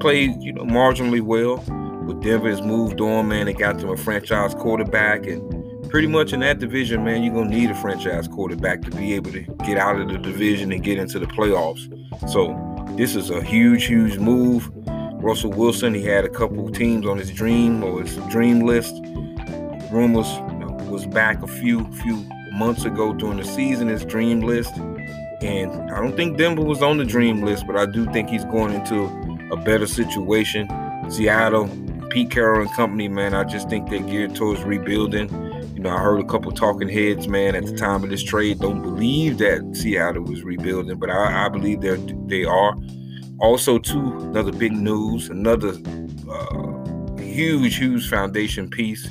Played, 0.00 0.42
you 0.42 0.52
know, 0.52 0.64
marginally 0.64 1.20
well. 1.20 1.58
But 2.04 2.20
Denver 2.20 2.50
has 2.50 2.60
moved 2.60 3.00
on, 3.00 3.28
man. 3.28 3.46
They 3.46 3.52
got 3.52 3.78
them 3.78 3.90
a 3.90 3.96
franchise 3.96 4.54
quarterback. 4.56 5.26
And 5.26 5.51
pretty 5.92 6.08
much 6.08 6.32
in 6.32 6.40
that 6.40 6.58
division, 6.58 7.04
man, 7.04 7.22
you're 7.22 7.34
to 7.34 7.44
need 7.44 7.70
a 7.70 7.74
franchise 7.74 8.26
quarterback 8.26 8.80
to 8.80 8.90
be 8.92 9.12
able 9.12 9.30
to 9.30 9.42
get 9.66 9.76
out 9.76 10.00
of 10.00 10.08
the 10.08 10.16
division 10.16 10.72
and 10.72 10.82
get 10.82 10.96
into 10.96 11.18
the 11.18 11.26
playoffs. 11.26 11.86
So 12.30 12.56
this 12.96 13.14
is 13.14 13.28
a 13.28 13.42
huge, 13.42 13.84
huge 13.84 14.16
move. 14.16 14.70
Russell 15.22 15.50
Wilson, 15.50 15.92
he 15.92 16.02
had 16.02 16.24
a 16.24 16.30
couple 16.30 16.70
teams 16.70 17.06
on 17.06 17.18
his 17.18 17.30
dream 17.30 17.84
or 17.84 18.00
his 18.00 18.16
dream 18.30 18.60
list. 18.60 18.94
Rumors 19.92 20.32
you 20.32 20.60
know, 20.60 20.70
was 20.88 21.06
back 21.06 21.42
a 21.42 21.46
few 21.46 21.84
few 21.92 22.26
months 22.52 22.86
ago 22.86 23.12
during 23.12 23.36
the 23.36 23.44
season, 23.44 23.88
his 23.88 24.06
dream 24.06 24.40
list. 24.40 24.74
And 25.42 25.70
I 25.92 26.00
don't 26.00 26.16
think 26.16 26.38
Denver 26.38 26.62
was 26.62 26.80
on 26.80 26.96
the 26.96 27.04
dream 27.04 27.42
list, 27.42 27.66
but 27.66 27.76
I 27.76 27.84
do 27.84 28.10
think 28.12 28.30
he's 28.30 28.46
going 28.46 28.72
into 28.72 29.04
a 29.52 29.58
better 29.58 29.86
situation. 29.86 30.70
Seattle, 31.10 31.68
Pete 32.08 32.30
Carroll 32.30 32.62
and 32.62 32.72
company, 32.72 33.08
man, 33.08 33.34
I 33.34 33.44
just 33.44 33.68
think 33.68 33.90
they're 33.90 34.00
geared 34.00 34.34
towards 34.34 34.62
rebuilding. 34.62 35.51
Know, 35.82 35.90
I 35.90 35.98
heard 35.98 36.20
a 36.20 36.24
couple 36.24 36.52
talking 36.52 36.88
heads, 36.88 37.26
man, 37.26 37.56
at 37.56 37.66
the 37.66 37.76
time 37.76 38.04
of 38.04 38.10
this 38.10 38.22
trade 38.22 38.60
don't 38.60 38.82
believe 38.82 39.38
that 39.38 39.76
Seattle 39.76 40.22
was 40.22 40.44
rebuilding, 40.44 40.96
but 40.96 41.10
I, 41.10 41.46
I 41.46 41.48
believe 41.48 41.80
they're 41.80 41.96
they 41.96 42.44
are. 42.44 42.76
Also, 43.40 43.78
too, 43.78 44.18
another 44.20 44.52
big 44.52 44.70
news, 44.70 45.28
another 45.28 45.74
uh, 46.30 47.16
huge, 47.16 47.78
huge 47.78 48.08
foundation 48.08 48.70
piece 48.70 49.08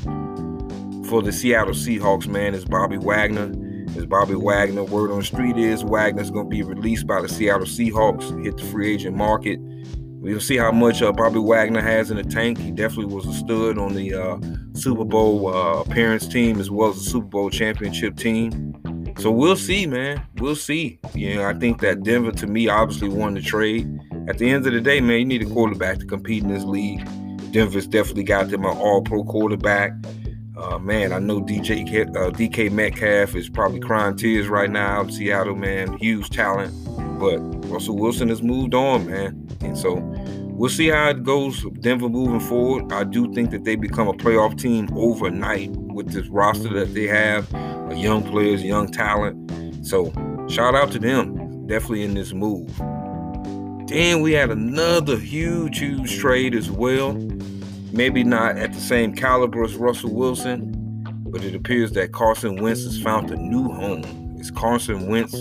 for 1.09 1.21
the 1.21 1.33
Seattle 1.33 1.73
Seahawks, 1.73 2.27
man, 2.27 2.53
is 2.53 2.63
Bobby 2.63 2.97
Wagner. 2.97 3.51
Is 3.97 4.05
Bobby 4.05 4.35
Wagner. 4.35 4.85
Word 4.85 5.11
on 5.11 5.17
the 5.17 5.25
street 5.25 5.57
is 5.57 5.83
Wagner's 5.83 6.31
going 6.31 6.45
to 6.45 6.49
be 6.49 6.63
released 6.63 7.05
by 7.05 7.21
the 7.21 7.27
Seattle 7.27 7.67
Seahawks, 7.67 8.41
hit 8.45 8.55
the 8.55 8.63
free 8.63 8.93
agent 8.93 9.17
market. 9.17 9.59
We'll 10.21 10.39
see 10.39 10.57
how 10.57 10.71
much 10.71 11.01
uh, 11.01 11.11
Bobby 11.11 11.39
Wagner 11.39 11.81
has 11.81 12.11
in 12.11 12.17
the 12.17 12.23
tank. 12.23 12.57
He 12.57 12.71
definitely 12.71 13.13
was 13.13 13.25
a 13.25 13.33
stud 13.33 13.77
on 13.77 13.93
the 13.95 14.13
uh, 14.13 14.37
Super 14.73 15.03
Bowl 15.03 15.53
uh, 15.53 15.81
appearance 15.81 16.27
team 16.27 16.59
as 16.59 16.71
well 16.71 16.91
as 16.91 17.03
the 17.03 17.09
Super 17.09 17.27
Bowl 17.27 17.49
championship 17.49 18.15
team. 18.15 18.77
So 19.17 19.31
we'll 19.31 19.57
see, 19.57 19.85
man. 19.85 20.25
We'll 20.37 20.55
see. 20.55 20.99
Know, 21.15 21.45
I 21.45 21.53
think 21.53 21.81
that 21.81 22.03
Denver, 22.03 22.31
to 22.31 22.47
me, 22.47 22.69
obviously 22.69 23.09
won 23.09 23.33
the 23.33 23.41
trade 23.41 23.87
at 24.27 24.37
the 24.37 24.49
end 24.49 24.67
of 24.67 24.73
the 24.73 24.81
day, 24.81 25.01
man, 25.01 25.19
you 25.19 25.25
need 25.25 25.41
a 25.41 25.45
quarterback 25.45 25.99
to 25.99 26.05
compete 26.05 26.43
in 26.43 26.49
this 26.49 26.63
league. 26.63 27.03
Denver's 27.51 27.87
definitely 27.87 28.23
got 28.23 28.49
them 28.49 28.65
an 28.65 28.77
all-pro 28.77 29.23
quarterback. 29.23 29.93
Uh, 30.55 30.77
man, 30.77 31.11
I 31.11 31.19
know 31.19 31.41
DJ 31.41 31.81
uh, 32.15 32.29
DK 32.29 32.71
Metcalf 32.71 33.35
is 33.35 33.49
probably 33.49 33.79
crying 33.79 34.15
tears 34.15 34.47
right 34.47 34.69
now. 34.69 35.07
Seattle, 35.07 35.55
man, 35.55 35.97
huge 35.97 36.29
talent, 36.29 36.71
but 37.21 37.37
Russell 37.69 37.97
Wilson 37.97 38.29
has 38.29 38.41
moved 38.41 38.73
on, 38.73 39.05
man, 39.05 39.47
and 39.61 39.77
so 39.77 39.97
we'll 40.47 40.71
see 40.71 40.87
how 40.87 41.09
it 41.11 41.23
goes. 41.23 41.63
Denver 41.79 42.09
moving 42.09 42.39
forward. 42.39 42.91
I 42.91 43.03
do 43.03 43.31
think 43.31 43.51
that 43.51 43.63
they 43.63 43.75
become 43.75 44.07
a 44.07 44.13
playoff 44.13 44.59
team 44.59 44.89
overnight 44.97 45.69
with 45.69 46.11
this 46.11 46.27
roster 46.29 46.69
that 46.69 46.95
they 46.95 47.05
have, 47.05 47.53
of 47.53 47.95
young 47.95 48.23
players, 48.23 48.63
young 48.63 48.91
talent. 48.91 49.85
So 49.85 50.11
shout 50.49 50.73
out 50.73 50.91
to 50.93 50.99
them, 50.99 51.67
definitely 51.67 52.01
in 52.01 52.15
this 52.15 52.33
move. 52.33 52.75
Then 53.87 54.21
we 54.21 54.31
had 54.31 54.49
another 54.49 55.15
huge, 55.15 55.77
huge 55.77 56.17
trade 56.17 56.55
as 56.55 56.71
well. 56.71 57.13
Maybe 57.91 58.23
not 58.23 58.57
at 58.57 58.73
the 58.73 58.79
same 58.79 59.13
caliber 59.13 59.63
as 59.63 59.75
Russell 59.75 60.15
Wilson, 60.15 61.03
but 61.27 61.43
it 61.43 61.53
appears 61.53 61.91
that 61.91 62.13
Carson 62.13 62.55
Wentz 62.55 62.83
has 62.85 62.99
found 62.99 63.29
a 63.29 63.35
new 63.35 63.71
home. 63.71 64.37
It's 64.39 64.49
Carson 64.49 65.07
Wentz 65.07 65.35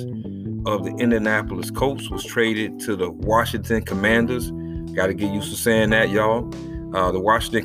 of 0.66 0.84
the 0.84 0.90
Indianapolis 0.98 1.70
Colts 1.70 2.10
was 2.10 2.24
traded 2.24 2.80
to 2.80 2.96
the 2.96 3.10
Washington 3.10 3.82
Commanders. 3.82 4.50
Got 4.94 5.08
to 5.08 5.14
get 5.14 5.32
used 5.32 5.50
to 5.50 5.56
saying 5.56 5.90
that, 5.90 6.10
y'all. 6.10 6.52
Uh, 6.94 7.12
the 7.12 7.20
Washington 7.20 7.64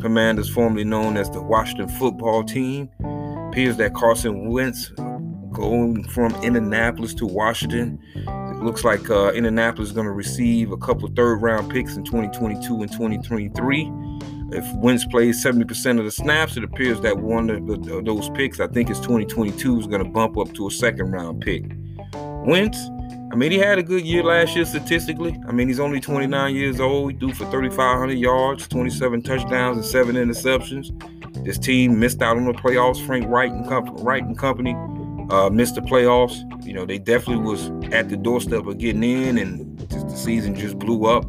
Commanders, 0.00 0.50
formerly 0.50 0.84
known 0.84 1.16
as 1.16 1.30
the 1.30 1.42
Washington 1.42 1.88
Football 1.88 2.44
Team, 2.44 2.90
appears 3.48 3.76
that 3.78 3.94
Carson 3.94 4.50
Wentz 4.50 4.90
going 5.52 6.04
from 6.08 6.34
Indianapolis 6.42 7.14
to 7.14 7.26
Washington 7.26 7.98
it 8.56 8.62
looks 8.62 8.84
like 8.84 9.10
uh, 9.10 9.32
Indianapolis 9.32 9.90
is 9.90 9.94
going 9.94 10.06
to 10.06 10.12
receive 10.12 10.72
a 10.72 10.78
couple 10.78 11.06
third 11.08 11.42
round 11.42 11.70
picks 11.70 11.94
in 11.96 12.04
2022 12.04 12.80
and 12.80 12.90
2023. 12.90 13.92
If 14.52 14.74
Wentz 14.76 15.04
plays 15.04 15.44
70% 15.44 15.98
of 15.98 16.06
the 16.06 16.10
snaps, 16.10 16.56
it 16.56 16.64
appears 16.64 16.98
that 17.02 17.18
one 17.18 17.50
of 17.50 18.06
those 18.06 18.30
picks, 18.30 18.58
I 18.58 18.66
think 18.68 18.88
it's 18.88 19.00
2022, 19.00 19.80
is 19.80 19.86
going 19.86 20.02
to 20.02 20.08
bump 20.08 20.38
up 20.38 20.54
to 20.54 20.68
a 20.68 20.70
second 20.70 21.12
round 21.12 21.42
pick. 21.42 21.64
Wentz, 22.46 22.78
I 23.32 23.34
mean, 23.34 23.50
he 23.50 23.58
had 23.58 23.76
a 23.78 23.82
good 23.82 24.06
year 24.06 24.22
last 24.22 24.54
year 24.54 24.64
statistically. 24.64 25.36
I 25.48 25.52
mean, 25.52 25.66
he's 25.66 25.80
only 25.80 26.00
29 26.00 26.54
years 26.54 26.78
old. 26.78 27.12
He 27.12 27.18
threw 27.18 27.32
for 27.32 27.44
3,500 27.50 28.12
yards, 28.12 28.68
27 28.68 29.22
touchdowns, 29.22 29.76
and 29.76 29.84
seven 29.84 30.14
interceptions. 30.14 31.44
This 31.44 31.58
team 31.58 31.98
missed 31.98 32.22
out 32.22 32.36
on 32.36 32.46
the 32.46 32.52
playoffs. 32.52 33.04
Frank 33.04 33.26
Reich 33.28 33.50
and, 33.50 34.00
Wright 34.00 34.22
and 34.22 34.38
company 34.38 34.74
uh, 35.30 35.50
missed 35.50 35.74
the 35.74 35.80
playoffs. 35.80 36.40
You 36.64 36.72
know, 36.72 36.86
they 36.86 36.98
definitely 36.98 37.42
was 37.42 37.70
at 37.92 38.08
the 38.08 38.16
doorstep 38.16 38.64
of 38.64 38.78
getting 38.78 39.02
in, 39.02 39.38
and 39.38 39.78
the 39.78 40.16
season 40.16 40.54
just 40.54 40.78
blew 40.78 41.06
up. 41.06 41.26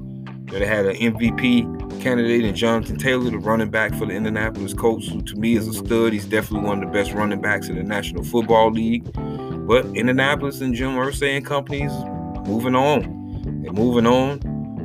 They 0.51 0.65
had 0.65 0.85
an 0.85 0.95
MVP 0.95 2.01
candidate 2.01 2.45
in 2.45 2.55
Jonathan 2.55 2.97
Taylor, 2.97 3.31
the 3.31 3.39
running 3.39 3.69
back 3.69 3.93
for 3.95 4.05
the 4.05 4.13
Indianapolis 4.13 4.73
Colts, 4.73 5.07
who 5.07 5.21
to 5.23 5.35
me 5.35 5.55
is 5.55 5.67
a 5.67 5.73
stud. 5.73 6.13
He's 6.13 6.25
definitely 6.25 6.67
one 6.67 6.83
of 6.83 6.87
the 6.87 6.93
best 6.93 7.11
running 7.11 7.41
backs 7.41 7.67
in 7.69 7.75
the 7.75 7.83
National 7.83 8.23
Football 8.23 8.71
League. 8.71 9.03
But 9.67 9.85
Indianapolis 9.87 10.61
and 10.61 10.73
Jim 10.73 10.91
Irsay 10.91 11.37
and 11.37 11.45
companies 11.45 11.91
moving 12.47 12.75
on. 12.75 13.61
They're 13.61 13.73
moving 13.73 14.07
on. 14.07 14.39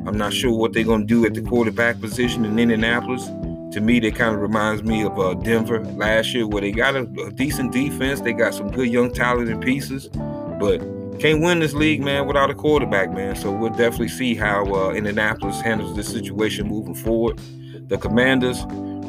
I'm 0.06 0.18
not 0.18 0.32
sure 0.32 0.52
what 0.52 0.72
they're 0.72 0.82
going 0.82 1.02
to 1.02 1.06
do 1.06 1.24
at 1.24 1.34
the 1.34 1.42
quarterback 1.42 2.00
position 2.00 2.44
in 2.44 2.58
Indianapolis 2.58 3.28
to 3.72 3.80
me, 3.80 4.00
they 4.00 4.10
kind 4.10 4.34
of 4.34 4.42
reminds 4.42 4.82
me 4.82 5.02
of 5.02 5.18
uh, 5.18 5.34
Denver 5.34 5.82
last 5.82 6.34
year, 6.34 6.46
where 6.46 6.60
they 6.60 6.72
got 6.72 6.94
a, 6.94 7.08
a, 7.26 7.32
decent 7.32 7.72
defense. 7.72 8.20
They 8.20 8.34
got 8.34 8.54
some 8.54 8.70
good 8.70 8.88
young 8.88 9.12
talent 9.12 9.48
and 9.48 9.62
pieces, 9.62 10.08
but 10.60 10.78
can't 11.18 11.40
win 11.40 11.60
this 11.60 11.72
league, 11.72 12.02
man, 12.02 12.26
without 12.26 12.50
a 12.50 12.54
quarterback, 12.54 13.12
man. 13.12 13.34
So 13.34 13.50
we'll 13.50 13.70
definitely 13.70 14.08
see 14.08 14.34
how 14.34 14.66
uh, 14.74 14.90
Indianapolis 14.90 15.60
handles 15.62 15.96
this 15.96 16.08
situation 16.08 16.68
moving 16.68 16.94
forward. 16.94 17.40
The 17.88 17.96
Commanders, 17.96 18.62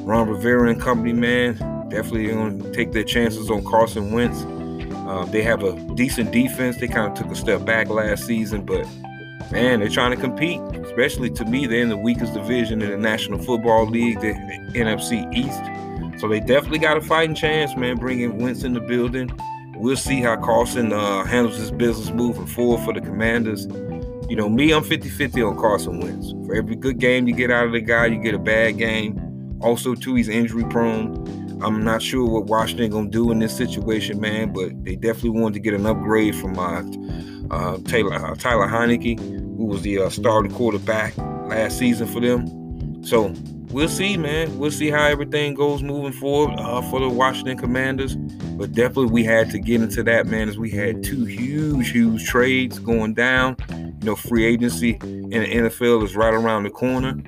Ron 0.05 0.29
Rivera 0.29 0.69
and 0.69 0.79
company, 0.79 1.11
man, 1.11 1.55
definitely 1.89 2.27
going 2.27 2.63
to 2.63 2.71
take 2.71 2.93
their 2.93 3.03
chances 3.03 3.49
on 3.49 3.65
Carson 3.65 4.13
Wentz. 4.13 4.43
Uh, 5.13 5.25
they 5.25 5.43
have 5.43 5.63
a 5.63 5.73
decent 5.93 6.31
defense. 6.31 6.77
They 6.77 6.87
kind 6.87 7.11
of 7.11 7.13
took 7.15 7.31
a 7.31 7.35
step 7.35 7.63
back 7.65 7.87
last 7.89 8.25
season, 8.25 8.65
but 8.65 8.83
man, 9.51 9.79
they're 9.79 9.87
trying 9.87 10.09
to 10.09 10.17
compete. 10.17 10.59
Especially 10.83 11.29
to 11.29 11.45
me, 11.45 11.67
they're 11.67 11.81
in 11.81 11.89
the 11.89 11.97
weakest 11.97 12.33
division 12.33 12.81
in 12.81 12.89
the 12.89 12.97
National 12.97 13.37
Football 13.37 13.85
League, 13.85 14.19
the, 14.21 14.33
the 14.71 14.79
NFC 14.79 15.31
East. 15.31 16.19
So 16.19 16.27
they 16.27 16.39
definitely 16.39 16.79
got 16.79 16.97
a 16.97 17.01
fighting 17.01 17.35
chance, 17.35 17.75
man, 17.75 17.97
bringing 17.97 18.39
Wentz 18.39 18.63
in 18.63 18.73
the 18.73 18.79
building. 18.79 19.31
We'll 19.75 19.97
see 19.97 20.19
how 20.19 20.35
Carson 20.37 20.91
uh, 20.91 21.25
handles 21.25 21.57
his 21.57 21.69
business 21.69 22.09
moving 22.09 22.47
forward 22.47 22.83
for 22.83 22.91
the 22.91 23.01
Commanders. 23.01 23.67
You 24.29 24.35
know, 24.35 24.49
me, 24.49 24.71
I'm 24.71 24.83
50 24.83 25.09
50 25.09 25.43
on 25.43 25.57
Carson 25.57 25.99
Wentz. 25.99 26.31
For 26.47 26.55
every 26.55 26.75
good 26.75 26.97
game 26.97 27.27
you 27.27 27.35
get 27.35 27.51
out 27.51 27.67
of 27.67 27.73
the 27.73 27.81
guy, 27.81 28.07
you 28.07 28.19
get 28.19 28.33
a 28.33 28.39
bad 28.39 28.79
game. 28.79 29.59
Also, 29.61 29.93
too, 29.93 30.15
he's 30.15 30.27
injury 30.27 30.65
prone. 30.71 31.42
I'm 31.63 31.83
not 31.83 32.01
sure 32.01 32.25
what 32.25 32.45
Washington 32.45 32.91
gonna 32.91 33.09
do 33.09 33.31
in 33.31 33.39
this 33.39 33.55
situation, 33.55 34.19
man, 34.19 34.51
but 34.51 34.83
they 34.83 34.95
definitely 34.95 35.41
wanted 35.41 35.53
to 35.55 35.59
get 35.59 35.73
an 35.73 35.85
upgrade 35.85 36.35
from 36.35 36.59
uh, 36.59 36.83
uh, 37.51 37.77
Taylor 37.85 38.13
uh, 38.13 38.35
Tyler 38.35 38.67
Heinicke, 38.67 39.19
who 39.19 39.65
was 39.65 39.81
the 39.81 39.99
uh, 39.99 40.09
starting 40.09 40.51
quarterback 40.51 41.17
last 41.17 41.77
season 41.77 42.07
for 42.07 42.19
them. 42.19 43.03
So 43.03 43.33
we'll 43.73 43.89
see, 43.89 44.15
man. 44.15 44.57
We'll 44.57 44.71
see 44.71 44.89
how 44.89 45.05
everything 45.05 45.55
goes 45.55 45.81
moving 45.81 46.13
forward 46.13 46.57
uh, 46.59 46.81
for 46.83 46.99
the 46.99 47.09
Washington 47.09 47.57
Commanders. 47.57 48.15
But 48.15 48.71
definitely, 48.71 49.07
we 49.07 49.23
had 49.23 49.49
to 49.49 49.59
get 49.59 49.81
into 49.81 50.03
that, 50.03 50.27
man, 50.27 50.47
as 50.47 50.57
we 50.57 50.69
had 50.69 51.03
two 51.03 51.25
huge, 51.25 51.89
huge 51.89 52.25
trades 52.25 52.79
going 52.79 53.15
down. 53.15 53.57
You 53.69 54.09
know, 54.09 54.15
free 54.15 54.45
agency 54.45 54.99
in 55.01 55.29
the 55.29 55.37
NFL 55.47 56.03
is 56.03 56.15
right 56.15 56.33
around 56.33 56.63
the 56.63 56.69
corner. 56.69 57.21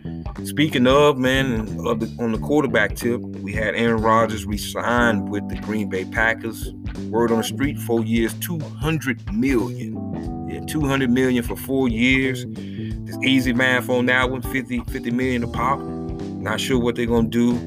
Speaking 0.43 0.85
of, 0.85 1.17
man, 1.17 1.61
of 1.85 1.99
the, 1.99 2.23
on 2.23 2.31
the 2.31 2.37
quarterback 2.37 2.95
tip, 2.95 3.21
we 3.21 3.53
had 3.53 3.73
Aaron 3.75 4.01
Rodgers 4.01 4.45
re-signed 4.45 5.29
with 5.29 5.47
the 5.49 5.55
Green 5.55 5.89
Bay 5.89 6.05
Packers. 6.05 6.73
Word 7.09 7.31
on 7.31 7.37
the 7.37 7.43
street, 7.43 7.79
four 7.79 8.03
years, 8.03 8.33
200 8.35 9.33
million. 9.33 10.49
Yeah, 10.49 10.59
200 10.65 11.09
million 11.09 11.43
for 11.43 11.55
four 11.55 11.87
years. 11.87 12.45
It's 12.47 13.17
easy 13.23 13.53
math 13.53 13.89
on 13.89 14.05
that 14.07 14.29
one, 14.29 14.41
50, 14.41 14.79
50 14.79 15.11
million 15.11 15.43
a 15.43 15.47
pop. 15.47 15.79
Not 16.45 16.61
sure 16.61 16.79
what 16.79 16.95
they're 16.95 17.07
gonna 17.07 17.27
do 17.27 17.57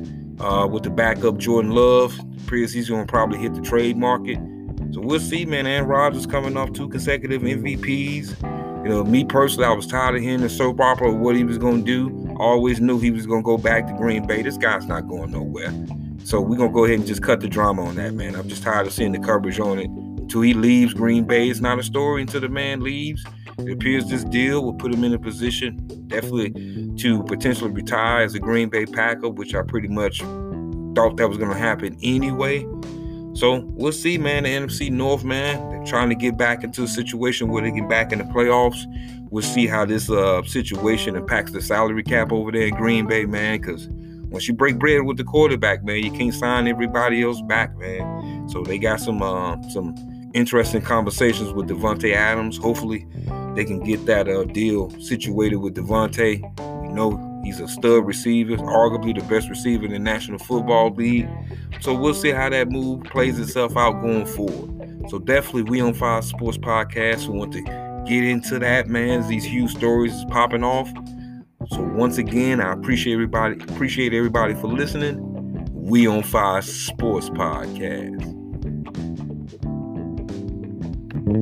uh, 0.41 0.67
with 0.67 0.85
the 0.85 0.91
backup 0.91 1.37
Jordan 1.37 1.73
Love. 1.73 2.19
Appears 2.47 2.73
he's 2.73 2.89
gonna 2.89 3.07
probably 3.07 3.39
hit 3.39 3.55
the 3.55 3.61
trade 3.61 3.97
market. 3.97 4.39
So 4.93 5.01
we'll 5.01 5.21
see, 5.21 5.45
man. 5.45 5.67
Aaron 5.67 5.89
Rodgers 5.89 6.27
coming 6.27 6.57
off 6.57 6.73
two 6.73 6.89
consecutive 6.89 7.43
MVPs. 7.43 8.41
You 8.85 8.89
know, 8.89 9.03
me 9.03 9.25
personally, 9.25 9.67
I 9.67 9.73
was 9.73 9.87
tired 9.87 10.15
of 10.15 10.23
hearing 10.23 10.43
the 10.43 10.49
soap 10.49 10.81
opera 10.81 11.11
of 11.11 11.19
what 11.19 11.35
he 11.35 11.43
was 11.43 11.59
gonna 11.59 11.83
do 11.83 12.29
always 12.39 12.81
knew 12.81 12.99
he 12.99 13.11
was 13.11 13.27
going 13.27 13.43
to 13.43 13.45
go 13.45 13.59
back 13.59 13.87
to 13.87 13.93
Green 13.95 14.27
Bay. 14.27 14.43
This 14.43 14.57
guy's 14.57 14.87
not 14.87 15.09
going 15.09 15.33
nowhere. 15.33 15.73
So 16.25 16.41
we're 16.41 16.57
going 16.57 16.71
to 16.71 16.75
go 16.75 16.85
ahead 16.85 16.99
and 16.99 17.07
just 17.07 17.23
cut 17.23 17.41
the 17.41 17.49
drama 17.49 17.85
on 17.85 17.97
that, 17.97 18.15
man. 18.15 18.35
I'm 18.35 18.49
just 18.49 18.63
tired 18.63 18.87
of 18.87 18.93
seeing 18.93 19.13
the 19.13 19.19
coverage 19.19 19.59
on 19.61 19.79
it. 19.79 19.91
Until 20.29 20.43
he 20.43 20.53
leaves 20.53 20.93
Green 20.93 21.25
Bay, 21.25 21.49
it's 21.49 21.61
not 21.61 21.79
a 21.79 21.83
story 21.83 22.21
until 22.21 22.43
the 22.43 22.51
man 22.51 22.83
leaves. 22.83 23.25
It 23.61 23.73
appears 23.73 24.11
this 24.11 24.25
deal 24.25 24.63
will 24.63 24.75
put 24.75 24.93
him 24.93 25.03
in 25.03 25.15
a 25.15 25.19
position 25.19 25.79
definitely 26.09 26.51
to 26.99 27.23
potentially 27.23 27.71
retire 27.71 28.25
as 28.25 28.35
a 28.35 28.39
Green 28.39 28.69
Bay 28.69 28.85
Packer, 28.85 29.31
which 29.31 29.55
I 29.55 29.63
pretty 29.63 29.89
much 29.89 30.19
thought 30.19 31.17
that 31.17 31.31
was 31.31 31.39
going 31.39 31.49
to 31.49 31.57
happen 31.57 31.97
anyway. 32.03 32.67
So 33.33 33.61
we'll 33.69 33.91
see, 33.91 34.19
man. 34.19 34.43
The 34.43 34.51
NFC 34.51 34.91
North, 34.91 35.25
man, 35.25 35.67
they're 35.71 35.87
trying 35.87 36.11
to 36.11 36.15
get 36.15 36.37
back 36.37 36.63
into 36.63 36.83
a 36.83 36.89
situation 36.89 37.49
where 37.49 37.63
they 37.63 37.71
get 37.71 37.89
back 37.89 38.13
in 38.13 38.19
the 38.19 38.25
playoffs. 38.25 38.85
We'll 39.31 39.43
see 39.43 39.67
how 39.67 39.87
this 39.87 40.11
uh, 40.11 40.43
situation 40.43 41.17
impacts 41.17 41.53
the 41.53 41.63
salary 41.63 42.03
cap 42.03 42.33
over 42.33 42.53
there 42.53 42.67
in 42.67 42.75
Green 42.75 43.07
Bay, 43.07 43.25
man. 43.25 43.63
Because 43.63 43.89
once 44.29 44.47
you 44.47 44.53
break 44.53 44.79
bread 44.79 45.05
with 45.05 45.17
the 45.17 45.25
quarterback, 45.25 45.85
man, 45.85 46.05
you 46.05 46.13
can't 46.13 46.35
sign 46.35 46.69
everybody 46.69 47.23
else 47.23 47.41
back, 47.41 47.75
man. 47.79 48.47
So 48.51 48.63
they 48.63 48.77
got 48.77 49.01
some 49.01 49.23
uh, 49.23 49.57
some 49.71 49.95
interesting 50.39 50.81
conversations 50.81 51.53
with 51.53 51.69
Davante 51.69 52.15
Adams. 52.15 52.57
Hopefully, 52.57 53.07
they 53.57 53.65
can 53.65 53.81
get 53.81 54.07
that 54.07 54.29
uh, 54.29 54.45
deal 54.45 54.89
situated 55.01 55.57
with 55.57 55.75
Devonte. 55.75 56.41
We 56.83 56.89
know 56.89 57.41
he's 57.45 57.59
a 57.59 57.67
stud 57.67 58.07
receiver, 58.07 58.57
arguably 58.57 59.19
the 59.19 59.25
best 59.27 59.49
receiver 59.51 59.85
in 59.85 59.91
the 59.91 59.99
National 59.99 60.39
Football 60.39 60.95
League. 60.95 61.29
So 61.81 61.93
we'll 61.93 62.15
see 62.15 62.31
how 62.31 62.49
that 62.51 62.71
move 62.71 63.03
plays 63.05 63.39
itself 63.39 63.77
out 63.77 64.01
going 64.01 64.27
forward. 64.27 65.11
So 65.11 65.19
definitely, 65.19 65.65
we 65.65 65.81
on 65.81 65.95
Fire 65.95 66.23
Sports 66.23 66.59
Podcast. 66.59 67.27
We 67.27 67.37
want 67.37 67.53
to 67.55 67.63
get 68.07 68.25
into 68.25 68.61
that, 68.61 68.87
man. 68.87 69.27
These 69.29 69.45
huge 69.45 69.73
stories 69.73 70.15
is 70.15 70.25
popping 70.27 70.63
off. 70.63 70.89
So 71.71 71.83
once 71.83 72.17
again, 72.17 72.61
I 72.61 72.73
appreciate 72.73 73.15
everybody. 73.15 73.61
Appreciate 73.61 74.15
everybody 74.15 74.55
for 74.55 74.69
listening. 74.69 75.19
We 75.75 76.07
on 76.07 76.23
Fire 76.23 76.63
Sports 76.63 77.29
Podcast. 77.31 78.38
On 81.29 81.35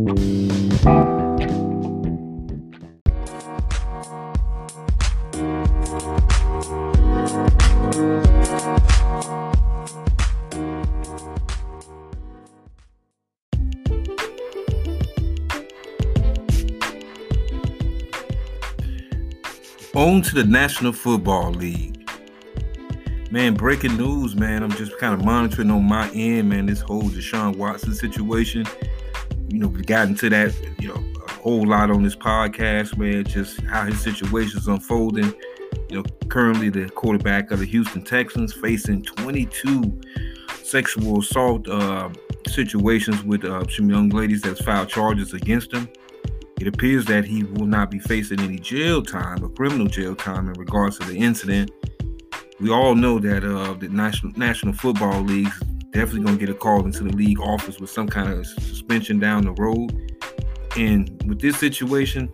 to 20.20 20.34
the 20.34 20.44
National 20.44 20.92
Football 20.92 21.52
League. 21.52 22.10
Man, 23.30 23.54
breaking 23.54 23.96
news, 23.96 24.34
man. 24.34 24.64
I'm 24.64 24.72
just 24.72 24.98
kind 24.98 25.14
of 25.14 25.24
monitoring 25.24 25.70
on 25.70 25.84
my 25.84 26.10
end, 26.10 26.48
man. 26.48 26.66
This 26.66 26.80
whole 26.80 27.04
Deshaun 27.04 27.54
Watson 27.56 27.94
situation. 27.94 28.66
You 29.56 29.62
know, 29.62 29.68
we 29.68 29.80
got 29.80 30.06
into 30.06 30.28
that, 30.28 30.54
you 30.78 30.88
know, 30.88 31.02
a 31.26 31.32
whole 31.32 31.66
lot 31.66 31.90
on 31.90 32.02
this 32.02 32.14
podcast, 32.14 32.98
man. 32.98 33.24
Just 33.24 33.58
how 33.62 33.86
his 33.86 33.98
situation 34.02 34.58
is 34.58 34.68
unfolding. 34.68 35.32
You 35.88 35.96
know, 35.96 36.02
currently 36.28 36.68
the 36.68 36.90
quarterback 36.90 37.50
of 37.50 37.60
the 37.60 37.64
Houston 37.64 38.02
Texans 38.02 38.52
facing 38.52 39.02
22 39.04 39.98
sexual 40.62 41.20
assault 41.20 41.66
uh, 41.68 42.10
situations 42.46 43.24
with 43.24 43.46
uh, 43.46 43.66
some 43.68 43.88
young 43.88 44.10
ladies 44.10 44.42
that's 44.42 44.62
filed 44.62 44.90
charges 44.90 45.32
against 45.32 45.72
him. 45.72 45.88
It 46.60 46.68
appears 46.68 47.06
that 47.06 47.24
he 47.24 47.44
will 47.44 47.64
not 47.64 47.90
be 47.90 47.98
facing 47.98 48.40
any 48.40 48.58
jail 48.58 49.02
time 49.02 49.42
or 49.42 49.48
criminal 49.48 49.86
jail 49.86 50.14
time 50.14 50.48
in 50.48 50.52
regards 50.60 50.98
to 50.98 51.06
the 51.06 51.16
incident. 51.16 51.70
We 52.60 52.70
all 52.70 52.94
know 52.94 53.18
that 53.20 53.42
uh, 53.42 53.72
the 53.72 53.88
National 53.88 54.34
National 54.36 54.74
Football 54.74 55.22
League 55.22 55.48
definitely 55.96 56.24
going 56.26 56.38
to 56.38 56.46
get 56.46 56.54
a 56.54 56.58
call 56.58 56.84
into 56.84 57.04
the 57.04 57.16
league 57.16 57.40
office 57.40 57.80
with 57.80 57.88
some 57.88 58.06
kind 58.06 58.30
of 58.30 58.46
suspension 58.46 59.18
down 59.18 59.44
the 59.44 59.52
road. 59.52 60.12
And 60.76 61.10
with 61.26 61.40
this 61.40 61.58
situation, 61.58 62.30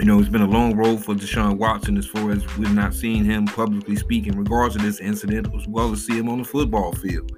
you 0.00 0.06
know, 0.06 0.18
it's 0.18 0.30
been 0.30 0.40
a 0.40 0.46
long 0.46 0.74
road 0.74 1.04
for 1.04 1.14
Deshaun 1.14 1.58
Watson 1.58 1.98
as 1.98 2.06
far 2.06 2.30
as 2.30 2.56
we've 2.56 2.72
not 2.72 2.94
seen 2.94 3.22
him 3.22 3.44
publicly 3.44 3.96
speak 3.96 4.26
in 4.26 4.38
regards 4.38 4.76
to 4.76 4.82
this 4.82 4.98
incident, 4.98 5.48
as 5.54 5.68
well 5.68 5.92
as 5.92 6.06
see 6.06 6.16
him 6.16 6.30
on 6.30 6.38
the 6.38 6.44
football 6.44 6.92
field. 6.92 7.30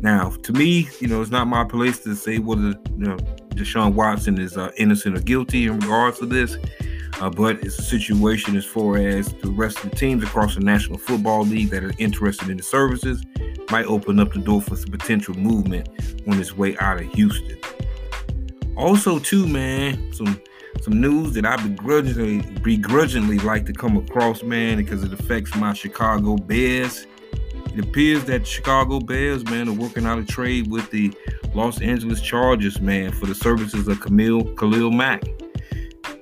Now, 0.00 0.30
to 0.30 0.52
me, 0.52 0.88
you 1.00 1.08
know, 1.08 1.20
it's 1.20 1.32
not 1.32 1.48
my 1.48 1.64
place 1.64 1.98
to 2.04 2.14
say 2.14 2.38
whether 2.38 2.68
you 2.96 3.06
know 3.06 3.16
Deshaun 3.56 3.94
Watson 3.94 4.38
is 4.38 4.56
uh, 4.56 4.70
innocent 4.76 5.18
or 5.18 5.22
guilty 5.22 5.66
in 5.66 5.80
regards 5.80 6.20
to 6.20 6.26
this. 6.26 6.56
Uh, 7.20 7.30
but 7.30 7.56
it's 7.64 7.78
a 7.78 7.82
situation 7.82 8.56
as 8.56 8.64
far 8.64 8.98
as 8.98 9.32
the 9.34 9.50
rest 9.50 9.82
of 9.82 9.90
the 9.90 9.96
teams 9.96 10.22
across 10.22 10.54
the 10.54 10.60
National 10.60 10.98
Football 10.98 11.44
League 11.44 11.70
that 11.70 11.82
are 11.82 11.92
interested 11.98 12.50
in 12.50 12.58
the 12.58 12.62
services 12.62 13.22
might 13.70 13.86
open 13.86 14.20
up 14.20 14.32
the 14.32 14.38
door 14.38 14.60
for 14.60 14.76
some 14.76 14.90
potential 14.90 15.34
movement 15.34 15.88
on 16.28 16.38
its 16.38 16.56
way 16.56 16.76
out 16.78 17.00
of 17.00 17.06
Houston. 17.14 17.58
Also, 18.76 19.18
too, 19.18 19.46
man, 19.46 20.12
some 20.12 20.40
some 20.82 21.00
news 21.00 21.32
that 21.32 21.46
I 21.46 21.56
begrudgingly 21.56 22.42
begrudgingly 22.60 23.38
like 23.38 23.64
to 23.66 23.72
come 23.72 23.96
across, 23.96 24.42
man, 24.42 24.76
because 24.76 25.02
it 25.02 25.12
affects 25.12 25.54
my 25.56 25.72
Chicago 25.72 26.36
Bears. 26.36 27.06
It 27.74 27.84
appears 27.84 28.24
that 28.24 28.46
Chicago 28.46 29.00
Bears, 29.00 29.44
man, 29.46 29.68
are 29.68 29.72
working 29.72 30.06
out 30.06 30.18
a 30.18 30.24
trade 30.24 30.70
with 30.70 30.90
the 30.90 31.12
Los 31.54 31.80
Angeles 31.80 32.20
Chargers, 32.20 32.80
man, 32.80 33.12
for 33.12 33.26
the 33.26 33.34
services 33.34 33.88
of 33.88 34.00
Camille 34.00 34.44
Khalil 34.56 34.90
Mack. 34.90 35.24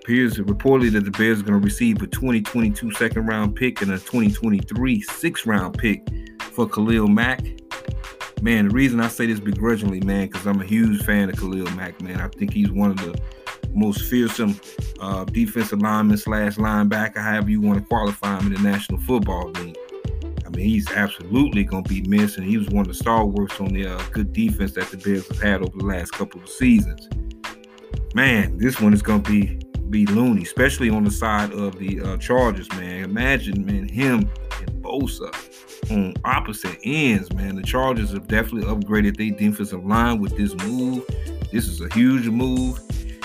Appears 0.04 0.36
reportedly 0.36 0.92
that 0.92 1.06
the 1.06 1.10
Bears 1.10 1.40
are 1.40 1.44
going 1.44 1.58
to 1.58 1.64
receive 1.64 2.02
a 2.02 2.06
2022 2.06 2.90
second 2.90 3.24
round 3.24 3.56
pick 3.56 3.80
and 3.80 3.90
a 3.90 3.98
2023 3.98 5.00
sixth 5.00 5.46
round 5.46 5.78
pick 5.78 6.06
for 6.42 6.68
Khalil 6.68 7.08
Mack. 7.08 7.40
Man, 8.42 8.68
the 8.68 8.74
reason 8.74 9.00
I 9.00 9.08
say 9.08 9.24
this 9.24 9.40
begrudgingly, 9.40 10.02
man, 10.02 10.26
because 10.26 10.46
I'm 10.46 10.60
a 10.60 10.64
huge 10.66 11.02
fan 11.06 11.30
of 11.30 11.38
Khalil 11.38 11.70
Mack, 11.70 12.02
man. 12.02 12.20
I 12.20 12.28
think 12.28 12.52
he's 12.52 12.70
one 12.70 12.90
of 12.90 12.98
the 12.98 13.18
most 13.72 14.02
fearsome 14.10 14.60
uh, 15.00 15.24
defensive 15.24 15.80
linemen 15.80 16.18
slash 16.18 16.56
linebacker, 16.56 17.16
however 17.16 17.48
you 17.48 17.62
want 17.62 17.78
to 17.78 17.84
qualify 17.86 18.38
him 18.38 18.48
in 18.48 18.62
the 18.62 18.70
National 18.70 19.00
Football 19.00 19.52
League 19.52 19.78
I 20.44 20.50
mean, 20.50 20.66
he's 20.66 20.90
absolutely 20.90 21.64
going 21.64 21.82
to 21.82 21.88
be 21.88 22.02
missed, 22.02 22.36
and 22.36 22.46
he 22.46 22.58
was 22.58 22.68
one 22.68 22.82
of 22.82 22.88
the 22.88 22.94
stalwarts 22.94 23.58
on 23.58 23.68
the 23.68 23.86
uh, 23.86 24.02
good 24.12 24.34
defense 24.34 24.72
that 24.72 24.90
the 24.90 24.98
Bears 24.98 25.26
have 25.28 25.40
had 25.40 25.62
over 25.62 25.78
the 25.78 25.86
last 25.86 26.12
couple 26.12 26.42
of 26.42 26.48
seasons. 26.50 27.08
Man, 28.12 28.58
this 28.58 28.82
one 28.82 28.92
is 28.92 29.00
going 29.00 29.22
to 29.22 29.30
be 29.30 29.63
be 29.94 30.06
loony, 30.06 30.42
especially 30.42 30.90
on 30.90 31.04
the 31.04 31.10
side 31.10 31.52
of 31.52 31.78
the 31.78 32.00
uh, 32.00 32.16
Chargers. 32.16 32.68
Man, 32.72 33.04
imagine 33.04 33.64
man 33.64 33.86
him 33.88 34.28
and 34.58 34.82
Bosa 34.82 35.32
on 35.88 36.14
opposite 36.24 36.76
ends. 36.82 37.32
Man, 37.32 37.54
the 37.54 37.62
Chargers 37.62 38.10
have 38.10 38.26
definitely 38.26 38.64
upgraded 38.64 39.16
their 39.16 39.30
defensive 39.30 39.86
line 39.86 40.18
with 40.18 40.36
this 40.36 40.52
move. 40.66 41.06
This 41.52 41.68
is 41.68 41.80
a 41.80 41.88
huge 41.94 42.26
move. 42.26 42.80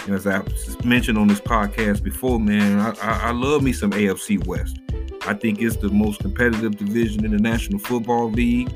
And 0.06 0.14
as 0.14 0.28
I 0.28 0.44
mentioned 0.84 1.18
on 1.18 1.28
this 1.28 1.42
podcast 1.42 2.04
before, 2.04 2.40
man, 2.40 2.80
I, 2.80 2.90
I, 3.02 3.30
I 3.30 3.32
love 3.32 3.64
me 3.64 3.74
some 3.74 3.90
AFC 3.90 4.46
West. 4.46 4.78
I 5.26 5.34
think 5.34 5.64
it's 5.64 5.78
the 5.78 5.90
most 5.90 6.20
competitive 6.20 6.78
division 6.78 7.26
in 7.26 7.32
the 7.32 7.40
National 7.40 7.80
Football 7.80 8.30
League. 8.30 8.70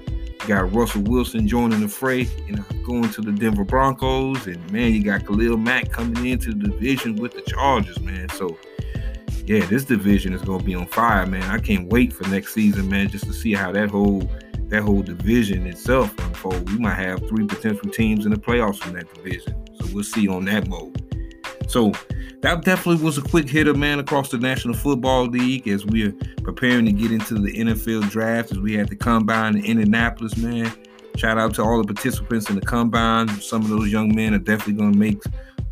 You 0.43 0.49
got 0.49 0.73
Russell 0.73 1.03
Wilson 1.03 1.47
joining 1.47 1.79
the 1.79 1.87
fray 1.87 2.27
and 2.49 2.61
going 2.83 3.09
to 3.11 3.21
the 3.21 3.31
Denver 3.31 3.63
Broncos. 3.63 4.45
And 4.45 4.71
man, 4.73 4.91
you 4.91 5.01
got 5.01 5.25
Khalil 5.25 5.55
Mack 5.55 5.89
coming 5.89 6.25
into 6.25 6.49
the 6.49 6.67
division 6.67 7.15
with 7.15 7.31
the 7.33 7.41
Chargers, 7.43 7.97
man. 8.01 8.27
So 8.27 8.57
yeah, 9.45 9.65
this 9.67 9.85
division 9.85 10.33
is 10.33 10.41
gonna 10.41 10.61
be 10.61 10.75
on 10.75 10.85
fire, 10.87 11.25
man. 11.25 11.43
I 11.43 11.59
can't 11.59 11.87
wait 11.87 12.11
for 12.11 12.27
next 12.27 12.53
season, 12.53 12.89
man, 12.89 13.07
just 13.07 13.23
to 13.25 13.33
see 13.33 13.53
how 13.53 13.71
that 13.71 13.89
whole 13.89 14.29
that 14.67 14.83
whole 14.83 15.01
division 15.01 15.65
itself 15.65 16.13
unfold. 16.19 16.69
We 16.69 16.77
might 16.77 16.95
have 16.95 17.25
three 17.29 17.45
potential 17.45 17.89
teams 17.89 18.25
in 18.25 18.33
the 18.33 18.39
playoffs 18.39 18.79
from 18.79 18.93
that 18.93 19.13
division. 19.13 19.65
So 19.79 19.87
we'll 19.93 20.03
see 20.03 20.27
on 20.27 20.43
that 20.45 20.67
mode. 20.67 21.02
So 21.67 21.91
that 22.41 22.63
definitely 22.63 23.03
was 23.03 23.17
a 23.17 23.21
quick 23.21 23.49
hitter, 23.49 23.73
man, 23.73 23.99
across 23.99 24.29
the 24.29 24.37
National 24.37 24.73
Football 24.73 25.27
League 25.27 25.67
as 25.67 25.85
we're 25.85 26.13
preparing 26.43 26.85
to 26.85 26.91
get 26.91 27.11
into 27.11 27.35
the 27.35 27.53
NFL 27.53 28.09
draft 28.09 28.51
as 28.51 28.59
we 28.59 28.73
had 28.73 28.89
the 28.89 28.95
combine 28.95 29.57
in 29.57 29.65
Indianapolis, 29.65 30.35
man. 30.37 30.71
Shout 31.15 31.37
out 31.37 31.53
to 31.55 31.63
all 31.63 31.81
the 31.81 31.93
participants 31.93 32.49
in 32.49 32.55
the 32.55 32.65
combine. 32.65 33.29
Some 33.39 33.61
of 33.61 33.69
those 33.69 33.91
young 33.91 34.13
men 34.15 34.33
are 34.33 34.39
definitely 34.39 34.73
going 34.73 34.93
to 34.93 34.99
make 34.99 35.21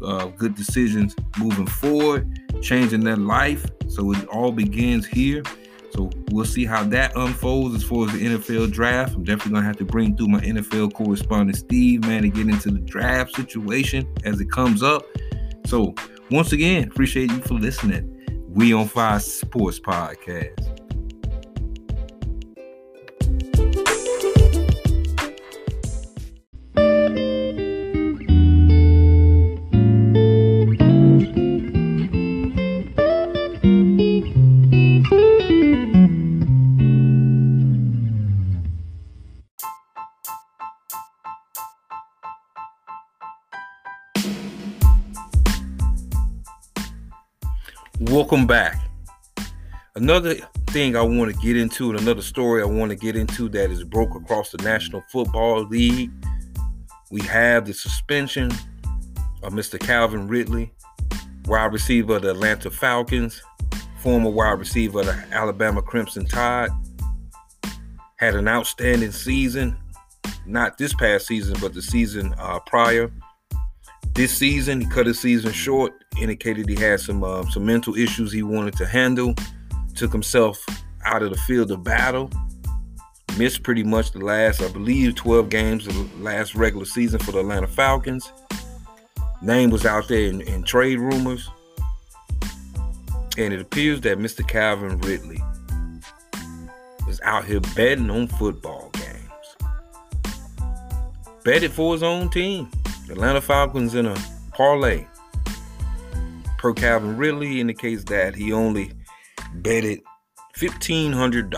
uh, 0.03 0.27
good 0.37 0.55
decisions 0.55 1.15
moving 1.37 1.67
forward, 1.67 2.27
changing 2.61 3.03
their 3.03 3.17
life. 3.17 3.65
So 3.87 4.11
it 4.13 4.25
all 4.27 4.51
begins 4.51 5.05
here. 5.05 5.43
So 5.91 6.09
we'll 6.29 6.45
see 6.45 6.65
how 6.65 6.83
that 6.85 7.15
unfolds 7.17 7.75
as 7.75 7.83
far 7.83 8.05
as 8.05 8.13
the 8.13 8.25
NFL 8.25 8.71
draft. 8.71 9.15
I'm 9.15 9.23
definitely 9.23 9.53
gonna 9.53 9.65
have 9.65 9.77
to 9.77 9.85
bring 9.85 10.15
through 10.15 10.29
my 10.29 10.39
NFL 10.39 10.93
correspondent 10.93 11.57
Steve, 11.57 12.01
man, 12.01 12.21
to 12.21 12.29
get 12.29 12.47
into 12.47 12.71
the 12.71 12.79
draft 12.79 13.35
situation 13.35 14.07
as 14.23 14.39
it 14.39 14.49
comes 14.49 14.81
up. 14.83 15.05
So 15.65 15.93
once 16.29 16.51
again, 16.51 16.87
appreciate 16.87 17.31
you 17.31 17.39
for 17.41 17.55
listening. 17.55 18.17
We 18.47 18.73
on 18.73 18.87
Fire 18.87 19.19
Sports 19.19 19.79
Podcast. 19.79 20.80
Welcome 48.31 48.47
back. 48.47 48.79
Another 49.95 50.35
thing 50.67 50.95
I 50.95 51.01
want 51.01 51.35
to 51.35 51.41
get 51.41 51.57
into, 51.57 51.89
and 51.89 51.99
another 51.99 52.21
story 52.21 52.61
I 52.61 52.65
want 52.65 52.91
to 52.91 52.95
get 52.95 53.17
into 53.17 53.49
that 53.49 53.69
is 53.69 53.83
broke 53.83 54.15
across 54.15 54.51
the 54.51 54.63
National 54.63 55.03
Football 55.11 55.67
League. 55.67 56.09
We 57.11 57.19
have 57.23 57.65
the 57.65 57.73
suspension 57.73 58.49
of 59.43 59.51
Mr. 59.51 59.77
Calvin 59.77 60.29
Ridley, 60.29 60.71
wide 61.43 61.73
receiver 61.73 62.15
of 62.15 62.21
the 62.21 62.29
Atlanta 62.29 62.71
Falcons, 62.71 63.41
former 63.99 64.29
wide 64.29 64.59
receiver 64.59 65.01
of 65.01 65.07
the 65.07 65.25
Alabama 65.31 65.81
Crimson 65.81 66.25
Tide. 66.25 66.69
Had 68.15 68.35
an 68.35 68.47
outstanding 68.47 69.11
season, 69.11 69.75
not 70.45 70.77
this 70.77 70.93
past 70.93 71.27
season, 71.27 71.57
but 71.59 71.73
the 71.73 71.81
season 71.81 72.33
uh, 72.39 72.59
prior. 72.61 73.11
This 74.13 74.37
season, 74.37 74.81
he 74.81 74.87
cut 74.87 75.07
his 75.07 75.19
season 75.19 75.51
short 75.51 76.01
indicated 76.19 76.67
he 76.67 76.75
had 76.75 76.99
some 76.99 77.23
uh, 77.23 77.43
some 77.49 77.65
mental 77.65 77.95
issues 77.95 78.31
he 78.31 78.43
wanted 78.43 78.75
to 78.77 78.85
handle. 78.85 79.35
Took 79.95 80.11
himself 80.11 80.63
out 81.05 81.23
of 81.23 81.31
the 81.31 81.37
field 81.39 81.71
of 81.71 81.83
battle. 81.83 82.29
Missed 83.37 83.63
pretty 83.63 83.83
much 83.83 84.11
the 84.11 84.19
last, 84.19 84.61
I 84.61 84.67
believe, 84.67 85.15
12 85.15 85.49
games 85.49 85.87
of 85.87 85.93
the 85.93 86.23
last 86.23 86.53
regular 86.53 86.85
season 86.85 87.19
for 87.19 87.31
the 87.31 87.39
Atlanta 87.39 87.67
Falcons. 87.67 88.31
Name 89.41 89.69
was 89.69 89.85
out 89.85 90.07
there 90.07 90.27
in, 90.27 90.41
in 90.41 90.63
trade 90.63 90.99
rumors. 90.99 91.49
And 93.37 93.53
it 93.53 93.61
appears 93.61 94.01
that 94.01 94.19
Mr. 94.19 94.45
Calvin 94.45 94.99
Ridley 94.99 95.41
is 97.07 97.21
out 97.23 97.45
here 97.45 97.61
betting 97.73 98.09
on 98.09 98.27
football 98.27 98.91
games. 98.93 99.55
Betted 101.45 101.71
for 101.71 101.93
his 101.93 102.03
own 102.03 102.29
team. 102.29 102.69
Atlanta 103.11 103.41
Falcons 103.41 103.93
in 103.93 104.05
a 104.05 104.15
parlay 104.53 105.05
per 106.57 106.73
Calvin 106.73 107.17
Ridley 107.17 107.59
indicates 107.59 108.05
that 108.05 108.35
he 108.35 108.53
only 108.53 108.93
betted 109.55 109.99
$1,500. 110.55 111.51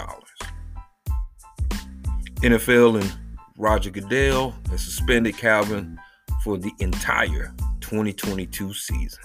NFL 2.37 3.01
and 3.01 3.13
Roger 3.55 3.91
Goodell 3.91 4.55
has 4.71 4.81
suspended 4.81 5.37
Calvin 5.37 5.99
for 6.43 6.57
the 6.57 6.71
entire 6.79 7.53
2022 7.81 8.73
season. 8.73 9.23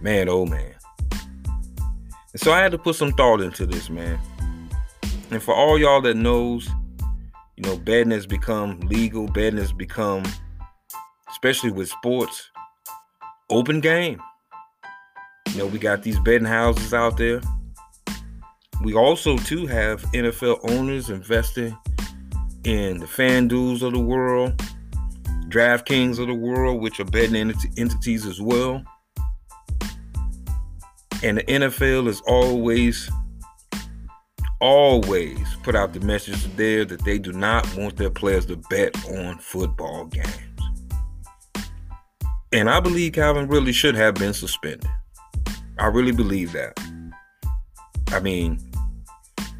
Man, 0.00 0.28
oh 0.28 0.46
man. 0.46 0.74
And 2.32 2.40
so 2.40 2.52
I 2.52 2.58
had 2.58 2.72
to 2.72 2.78
put 2.78 2.96
some 2.96 3.12
thought 3.12 3.40
into 3.40 3.66
this, 3.66 3.88
man. 3.88 4.18
And 5.30 5.40
for 5.40 5.54
all 5.54 5.78
y'all 5.78 6.00
that 6.00 6.16
knows, 6.16 6.68
you 7.60 7.68
know, 7.68 7.76
betting 7.76 8.10
has 8.10 8.26
become 8.26 8.80
legal, 8.80 9.26
betting 9.26 9.58
has 9.58 9.70
become, 9.70 10.22
especially 11.28 11.70
with 11.70 11.90
sports, 11.90 12.50
open 13.50 13.80
game. 13.80 14.18
You 15.50 15.58
know, 15.58 15.66
we 15.66 15.78
got 15.78 16.02
these 16.02 16.18
betting 16.20 16.46
houses 16.46 16.94
out 16.94 17.18
there. 17.18 17.42
We 18.82 18.94
also 18.94 19.36
too 19.36 19.66
have 19.66 20.00
NFL 20.12 20.70
owners 20.70 21.10
investing 21.10 21.76
in 22.64 22.98
the 22.98 23.06
FanDuels 23.06 23.82
of 23.82 23.92
the 23.92 24.00
world, 24.00 24.56
DraftKings 25.48 26.18
of 26.18 26.28
the 26.28 26.34
world, 26.34 26.80
which 26.80 26.98
are 26.98 27.04
betting 27.04 27.36
ent- 27.36 27.78
entities 27.78 28.24
as 28.24 28.40
well. 28.40 28.82
And 31.22 31.36
the 31.36 31.42
NFL 31.42 32.08
is 32.08 32.22
always, 32.22 33.10
always 34.60 35.38
put 35.62 35.74
out 35.74 35.92
the 35.92 36.00
message 36.00 36.44
there 36.56 36.84
that 36.84 37.04
they 37.04 37.18
do 37.18 37.32
not 37.32 37.66
want 37.76 37.96
their 37.96 38.10
players 38.10 38.46
to 38.46 38.56
bet 38.68 38.94
on 39.06 39.38
football 39.38 40.06
games. 40.06 40.28
And 42.52 42.68
I 42.68 42.80
believe 42.80 43.12
Calvin 43.12 43.48
really 43.48 43.72
should 43.72 43.94
have 43.94 44.14
been 44.14 44.34
suspended. 44.34 44.88
I 45.78 45.86
really 45.86 46.12
believe 46.12 46.52
that. 46.52 46.78
I 48.08 48.20
mean, 48.20 48.58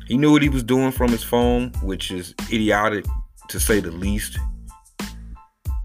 he 0.07 0.17
knew 0.17 0.33
what 0.33 0.43
he 0.43 0.49
was 0.49 0.65
doing 0.65 0.91
from 0.91 1.11
his 1.11 1.23
phone, 1.23 1.71
which 1.83 2.11
is 2.11 2.35
idiotic 2.53 3.05
to 3.49 3.61
say 3.61 3.81
the 3.81 3.93
least. 3.93 4.39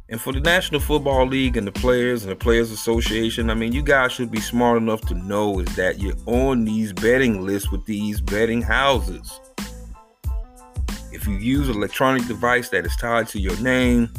And 0.08 0.22
for 0.22 0.32
the 0.32 0.39
National 0.39 0.80
Football 0.80 1.26
League 1.26 1.58
and 1.58 1.65
the 1.65 1.72
players 1.72 2.24
and 2.24 2.32
the 2.32 2.36
Players 2.36 2.70
Association, 2.70 3.50
I 3.50 3.56
mean, 3.56 3.74
you 3.74 3.82
guys 3.82 4.12
should 4.12 4.30
be 4.30 4.39
smart 4.39 4.78
enough 4.78 5.02
to 5.08 5.15
know 5.15 5.60
is 5.60 5.76
that 5.76 6.00
you're 6.00 6.13
on 6.28 6.63
these 6.63 6.94
betting 6.94 7.44
lists 7.44 7.72
with 7.72 7.84
these 7.86 8.22
betting 8.22 8.62
houses. 8.62 9.39
If 11.12 11.26
you 11.26 11.38
use 11.38 11.70
an 11.70 11.76
electronic 11.76 12.28
device 12.28 12.70
that 12.70 12.86
is 12.86 12.96
tied 12.98 13.28
to 13.30 13.39
your 13.39 13.60
name, 13.62 14.12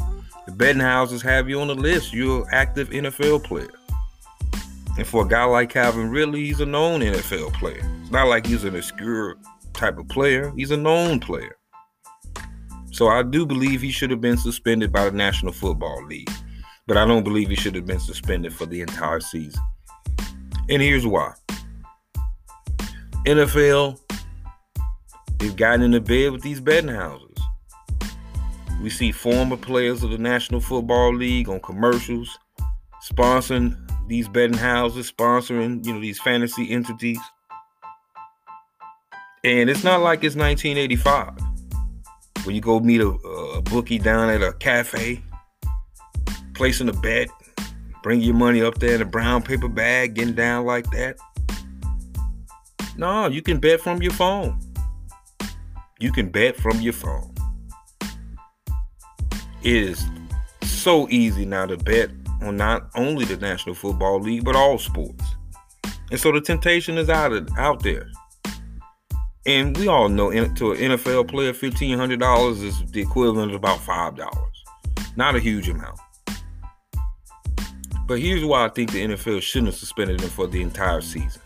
the 0.45 0.51
betting 0.51 0.81
houses 0.81 1.21
have 1.21 1.47
you 1.47 1.61
on 1.61 1.67
the 1.67 1.75
list. 1.75 2.13
You're 2.13 2.41
an 2.43 2.49
active 2.51 2.89
NFL 2.89 3.45
player. 3.45 3.71
And 4.97 5.07
for 5.07 5.25
a 5.25 5.27
guy 5.27 5.45
like 5.45 5.69
Calvin 5.69 6.09
Ridley, 6.09 6.47
he's 6.47 6.59
a 6.59 6.65
known 6.65 6.99
NFL 6.99 7.53
player. 7.53 7.89
It's 8.01 8.11
not 8.11 8.27
like 8.27 8.45
he's 8.45 8.65
an 8.65 8.75
obscure 8.75 9.37
type 9.71 9.97
of 9.97 10.09
player. 10.09 10.51
He's 10.57 10.71
a 10.71 10.77
known 10.77 11.21
player. 11.21 11.55
So 12.97 13.09
I 13.09 13.21
do 13.21 13.45
believe 13.45 13.83
he 13.83 13.91
should 13.91 14.09
have 14.09 14.21
been 14.21 14.37
suspended 14.37 14.91
by 14.91 15.05
the 15.05 15.15
National 15.15 15.53
Football 15.53 16.03
League. 16.07 16.31
But 16.87 16.97
I 16.97 17.05
don't 17.05 17.23
believe 17.23 17.47
he 17.47 17.55
should 17.55 17.75
have 17.75 17.85
been 17.85 17.99
suspended 17.99 18.55
for 18.55 18.65
the 18.65 18.81
entire 18.81 19.19
season. 19.19 19.61
And 20.67 20.81
here's 20.81 21.05
why. 21.05 21.33
NFL, 23.27 23.99
they've 25.37 25.55
gotten 25.55 25.83
into 25.83 26.01
bed 26.01 26.31
with 26.31 26.41
these 26.41 26.59
betting 26.59 26.89
houses. 26.89 27.37
We 28.81 28.89
see 28.89 29.11
former 29.11 29.57
players 29.57 30.01
of 30.01 30.09
the 30.09 30.17
National 30.17 30.59
Football 30.59 31.13
League 31.13 31.49
on 31.49 31.59
commercials 31.59 32.39
sponsoring 33.07 33.77
these 34.07 34.27
betting 34.27 34.57
houses, 34.57 35.11
sponsoring, 35.11 35.85
you 35.85 35.93
know, 35.93 36.01
these 36.01 36.19
fantasy 36.19 36.71
entities. 36.71 37.19
And 39.43 39.69
it's 39.69 39.83
not 39.83 40.01
like 40.01 40.23
it's 40.23 40.35
1985 40.35 41.46
when 42.47 42.55
you 42.55 42.61
go 42.61 42.79
meet 42.79 43.01
a, 43.01 43.09
a 43.09 43.61
bookie 43.61 43.99
down 43.99 44.29
at 44.29 44.41
a 44.41 44.53
cafe, 44.53 45.21
placing 46.53 46.87
a 46.87 46.93
bet, 46.93 47.27
bring 48.03 48.21
your 48.21 48.35
money 48.35 48.61
up 48.61 48.79
there 48.79 48.95
in 48.95 49.01
a 49.01 49.05
brown 49.05 49.43
paper 49.43 49.67
bag, 49.67 50.13
getting 50.13 50.33
down 50.33 50.65
like 50.65 50.89
that. 50.91 51.17
No, 52.95 53.27
you 53.27 53.41
can 53.41 53.59
bet 53.59 53.81
from 53.81 54.01
your 54.01 54.13
phone. 54.13 54.57
You 55.99 56.13
can 56.13 56.29
bet 56.29 56.55
from 56.55 56.79
your 56.79 56.93
phone. 56.93 57.35
It 59.61 59.75
is 59.75 60.05
so 60.63 61.09
easy 61.09 61.43
now 61.43 61.65
to 61.65 61.75
bet 61.75 62.11
on 62.41 62.55
not 62.55 62.89
only 62.95 63.25
the 63.25 63.35
National 63.35 63.75
Football 63.75 64.21
League 64.21 64.45
but 64.45 64.55
all 64.55 64.79
sports. 64.79 65.25
And 66.11 66.19
so 66.19 66.31
the 66.31 66.39
temptation 66.39 66.97
is 66.97 67.09
out 67.09 67.33
of, 67.33 67.49
out 67.57 67.83
there. 67.83 68.09
And 69.47 69.77
we 69.77 69.87
all 69.87 70.09
know 70.09 70.29
to 70.29 70.71
an 70.73 70.77
NFL 70.77 71.29
player, 71.29 71.53
fifteen 71.53 71.97
hundred 71.97 72.19
dollars 72.19 72.61
is 72.61 72.83
the 72.91 73.01
equivalent 73.01 73.51
of 73.51 73.55
about 73.55 73.79
five 73.79 74.15
dollars. 74.15 74.63
Not 75.15 75.35
a 75.35 75.39
huge 75.39 75.69
amount. 75.69 75.99
But 78.05 78.19
here's 78.19 78.43
why 78.45 78.65
I 78.65 78.69
think 78.69 78.91
the 78.91 79.03
NFL 79.03 79.41
shouldn't 79.41 79.67
have 79.67 79.75
suspended 79.75 80.21
him 80.21 80.29
for 80.29 80.47
the 80.47 80.61
entire 80.61 81.01
season. 81.01 81.41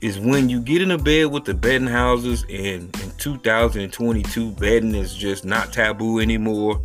is 0.00 0.18
when 0.18 0.48
you 0.48 0.60
get 0.60 0.80
in 0.82 0.90
a 0.92 0.98
bed 0.98 1.26
with 1.26 1.44
the 1.44 1.54
betting 1.54 1.86
houses 1.86 2.44
and 2.48 2.94
in 3.02 3.10
2022 3.18 4.52
betting 4.52 4.94
is 4.94 5.14
just 5.14 5.44
not 5.44 5.72
taboo 5.72 6.20
anymore 6.20 6.80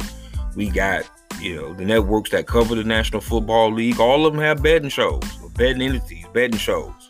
we 0.56 0.70
got 0.70 1.10
you 1.40 1.56
know 1.56 1.74
the 1.74 1.86
networks 1.86 2.30
that 2.30 2.46
cover 2.46 2.76
the 2.76 2.84
national 2.84 3.22
football 3.22 3.72
league 3.72 4.00
all 4.00 4.26
of 4.26 4.34
them 4.34 4.42
have 4.42 4.62
betting 4.62 4.90
shows 4.90 5.24
betting 5.56 5.82
entities 5.82 6.26
betting 6.34 6.58
shows 6.60 7.05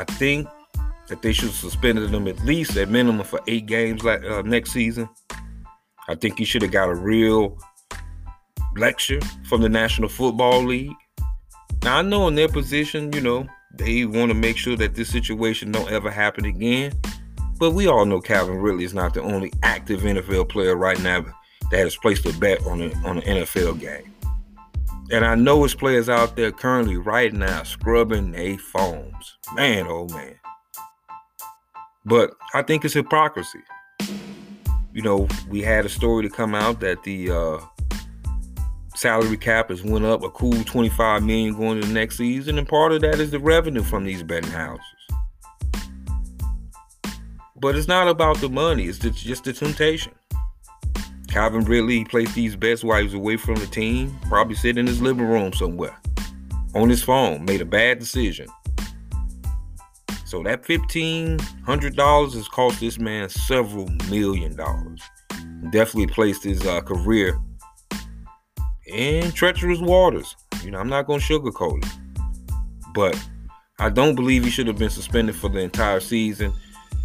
i 0.00 0.04
think 0.14 0.48
that 1.08 1.22
they 1.22 1.32
should 1.32 1.50
suspend 1.50 1.98
him 1.98 2.28
at 2.28 2.38
least 2.44 2.76
at 2.76 2.88
minimum 2.88 3.24
for 3.24 3.40
eight 3.46 3.66
games 3.66 4.04
like 4.04 4.22
uh, 4.24 4.42
next 4.42 4.70
season 4.70 5.08
i 6.08 6.14
think 6.14 6.38
you 6.38 6.46
should 6.46 6.62
have 6.62 6.72
got 6.72 6.88
a 6.88 6.94
real 6.94 7.58
lecture 8.76 9.20
from 9.48 9.60
the 9.60 9.68
national 9.68 10.08
football 10.08 10.62
league 10.64 10.92
now 11.82 11.98
i 11.98 12.02
know 12.02 12.28
in 12.28 12.34
their 12.34 12.48
position 12.48 13.12
you 13.12 13.20
know 13.20 13.46
they 13.72 14.04
want 14.04 14.30
to 14.30 14.34
make 14.34 14.56
sure 14.56 14.76
that 14.76 14.94
this 14.94 15.10
situation 15.10 15.72
don't 15.72 15.90
ever 15.90 16.10
happen 16.10 16.44
again. 16.44 16.92
But 17.58 17.72
we 17.72 17.86
all 17.86 18.04
know 18.04 18.20
Calvin 18.20 18.56
Ridley 18.56 18.84
is 18.84 18.94
not 18.94 19.14
the 19.14 19.22
only 19.22 19.52
active 19.62 20.00
NFL 20.00 20.48
player 20.48 20.76
right 20.76 21.00
now 21.02 21.24
that 21.70 21.78
has 21.78 21.96
placed 21.96 22.26
a 22.26 22.32
bet 22.38 22.64
on, 22.66 22.80
a, 22.80 22.92
on 23.06 23.18
an 23.18 23.22
NFL 23.22 23.80
game. 23.80 24.09
And 25.12 25.24
I 25.24 25.34
know 25.34 25.58
there's 25.58 25.74
players 25.74 26.08
out 26.08 26.36
there 26.36 26.52
currently 26.52 26.96
right 26.96 27.32
now 27.32 27.64
scrubbing 27.64 28.30
their 28.30 28.56
phones. 28.58 29.38
Man, 29.54 29.86
oh 29.88 30.06
man. 30.08 30.36
But 32.04 32.30
I 32.54 32.62
think 32.62 32.84
it's 32.84 32.94
hypocrisy. 32.94 33.58
You 34.92 35.02
know, 35.02 35.28
we 35.48 35.62
had 35.62 35.84
a 35.84 35.88
story 35.88 36.22
to 36.22 36.30
come 36.30 36.54
out 36.54 36.78
that 36.80 37.02
the 37.02 37.30
uh, 37.30 37.58
salary 38.94 39.36
cap 39.36 39.70
has 39.70 39.82
went 39.82 40.04
up 40.04 40.22
a 40.22 40.30
cool 40.30 40.62
25 40.64 41.24
million 41.24 41.56
going 41.56 41.80
to 41.80 41.86
the 41.86 41.92
next 41.92 42.16
season, 42.16 42.56
and 42.58 42.68
part 42.68 42.92
of 42.92 43.00
that 43.00 43.18
is 43.18 43.32
the 43.32 43.40
revenue 43.40 43.82
from 43.82 44.04
these 44.04 44.22
betting 44.22 44.50
houses. 44.50 44.84
But 47.56 47.76
it's 47.76 47.88
not 47.88 48.06
about 48.06 48.38
the 48.38 48.48
money, 48.48 48.84
it's 48.84 48.98
just 48.98 49.44
the 49.44 49.52
temptation. 49.52 50.12
Calvin 51.30 51.64
Ridley 51.64 52.04
placed 52.04 52.34
these 52.34 52.56
bets 52.56 52.82
while 52.82 52.98
he 52.98 53.04
was 53.04 53.14
away 53.14 53.36
from 53.36 53.54
the 53.54 53.66
team, 53.66 54.18
probably 54.28 54.56
sitting 54.56 54.80
in 54.80 54.86
his 54.86 55.00
living 55.00 55.26
room 55.26 55.52
somewhere, 55.52 55.96
on 56.74 56.88
his 56.88 57.02
phone, 57.02 57.44
made 57.44 57.60
a 57.60 57.64
bad 57.64 58.00
decision. 58.00 58.48
So 60.26 60.42
that 60.42 60.62
$1,500 60.62 62.34
has 62.34 62.48
cost 62.48 62.80
this 62.80 62.98
man 62.98 63.28
several 63.28 63.88
million 64.08 64.56
dollars. 64.56 65.02
Definitely 65.70 66.08
placed 66.08 66.44
his 66.44 66.64
uh, 66.66 66.80
career 66.80 67.38
in 68.86 69.30
treacherous 69.32 69.80
waters. 69.80 70.36
You 70.62 70.72
know, 70.72 70.78
I'm 70.78 70.88
not 70.88 71.06
going 71.06 71.20
to 71.20 71.26
sugarcoat 71.26 71.84
it. 71.84 72.52
But 72.94 73.20
I 73.78 73.88
don't 73.88 74.14
believe 74.14 74.44
he 74.44 74.50
should 74.50 74.66
have 74.66 74.78
been 74.78 74.90
suspended 74.90 75.36
for 75.36 75.48
the 75.48 75.60
entire 75.60 76.00
season. 76.00 76.52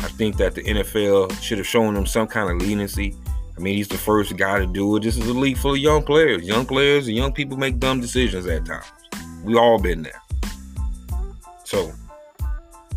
I 0.01 0.07
think 0.07 0.38
that 0.38 0.55
the 0.55 0.63
NFL 0.63 1.39
should 1.41 1.57
have 1.57 1.67
shown 1.67 1.95
him 1.95 2.05
some 2.05 2.27
kind 2.27 2.49
of 2.49 2.67
leniency. 2.67 3.15
I 3.57 3.59
mean, 3.59 3.77
he's 3.77 3.87
the 3.87 3.97
first 3.97 4.35
guy 4.35 4.59
to 4.59 4.67
do 4.67 4.95
it. 4.95 5.03
This 5.03 5.17
is 5.17 5.27
a 5.27 5.33
league 5.33 5.57
full 5.57 5.73
of 5.73 5.79
young 5.79 6.03
players. 6.03 6.43
Young 6.43 6.65
players 6.65 7.07
and 7.07 7.15
young 7.15 7.31
people 7.31 7.57
make 7.57 7.79
dumb 7.79 8.01
decisions 8.01 8.45
at 8.47 8.65
times. 8.65 8.85
We 9.43 9.55
all 9.55 9.79
been 9.79 10.03
there. 10.03 10.21
So 11.63 11.91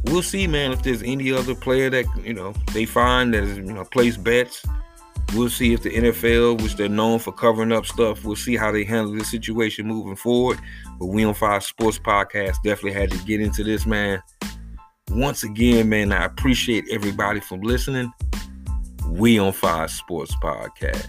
we'll 0.05 0.23
see, 0.23 0.47
man, 0.47 0.73
if 0.73 0.83
there's 0.83 1.03
any 1.03 1.33
other 1.33 1.55
player 1.55 1.91
that, 1.91 2.07
you 2.23 2.35
know, 2.35 2.53
they 2.73 2.85
find 2.85 3.33
that 3.35 3.45
is, 3.45 3.57
you 3.57 3.73
know, 3.73 3.85
place 3.85 4.17
bets 4.17 4.65
We'll 5.35 5.51
see 5.51 5.75
if 5.75 5.83
the 5.83 5.91
NFL, 5.91 6.63
which 6.63 6.77
they're 6.77 6.89
known 6.89 7.19
for 7.19 7.33
covering 7.33 7.71
up 7.71 7.85
stuff, 7.85 8.25
we'll 8.25 8.35
see 8.35 8.57
how 8.57 8.73
they 8.73 8.83
handle 8.83 9.13
this 9.13 9.31
situation 9.31 9.87
moving 9.87 10.17
forward. 10.17 10.59
But 10.99 11.07
We 11.07 11.23
on 11.23 11.35
Fire 11.35 11.61
Sports 11.61 11.99
Podcast 11.99 12.57
definitely 12.65 12.95
had 12.95 13.11
to 13.11 13.19
get 13.19 13.43
into 13.43 13.63
this, 13.63 13.85
man. 13.85 14.23
Once 15.11 15.43
again, 15.43 15.91
man, 15.91 16.13
I 16.13 16.25
appreciate 16.25 16.85
everybody 16.91 17.41
from 17.41 17.61
listening. 17.61 18.11
We 19.11 19.39
on 19.39 19.53
Fire 19.53 19.89
Sports 19.89 20.35
Podcast. 20.37 21.09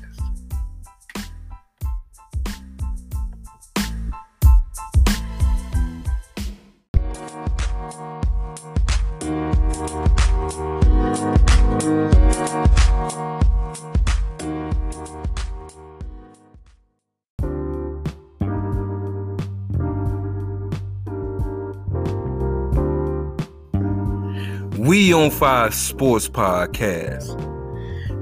We 24.77 25.13
on 25.13 25.29
Fire 25.29 25.69
Sports 25.71 26.27
Podcast. 26.29 27.58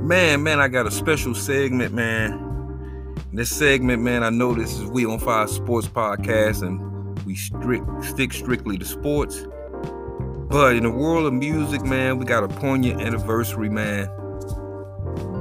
Man, 0.07 0.41
man, 0.41 0.59
I 0.61 0.69
got 0.69 0.87
a 0.87 0.91
special 0.91 1.35
segment, 1.35 1.93
man. 1.93 3.19
This 3.33 3.53
segment, 3.53 4.01
man, 4.01 4.23
I 4.23 4.29
know 4.29 4.53
this 4.53 4.79
is 4.79 4.85
We 4.85 5.05
on 5.05 5.19
Fire 5.19 5.47
Sports 5.47 5.89
Podcast, 5.89 6.65
and 6.65 7.19
we 7.25 7.35
strict 7.35 7.83
stick 8.05 8.31
strictly 8.31 8.77
to 8.77 8.85
sports. 8.85 9.45
But 10.49 10.77
in 10.77 10.83
the 10.83 10.91
world 10.91 11.25
of 11.25 11.33
music, 11.33 11.83
man, 11.83 12.19
we 12.19 12.23
got 12.23 12.45
a 12.45 12.47
poignant 12.47 13.01
anniversary, 13.01 13.67
man. 13.67 14.07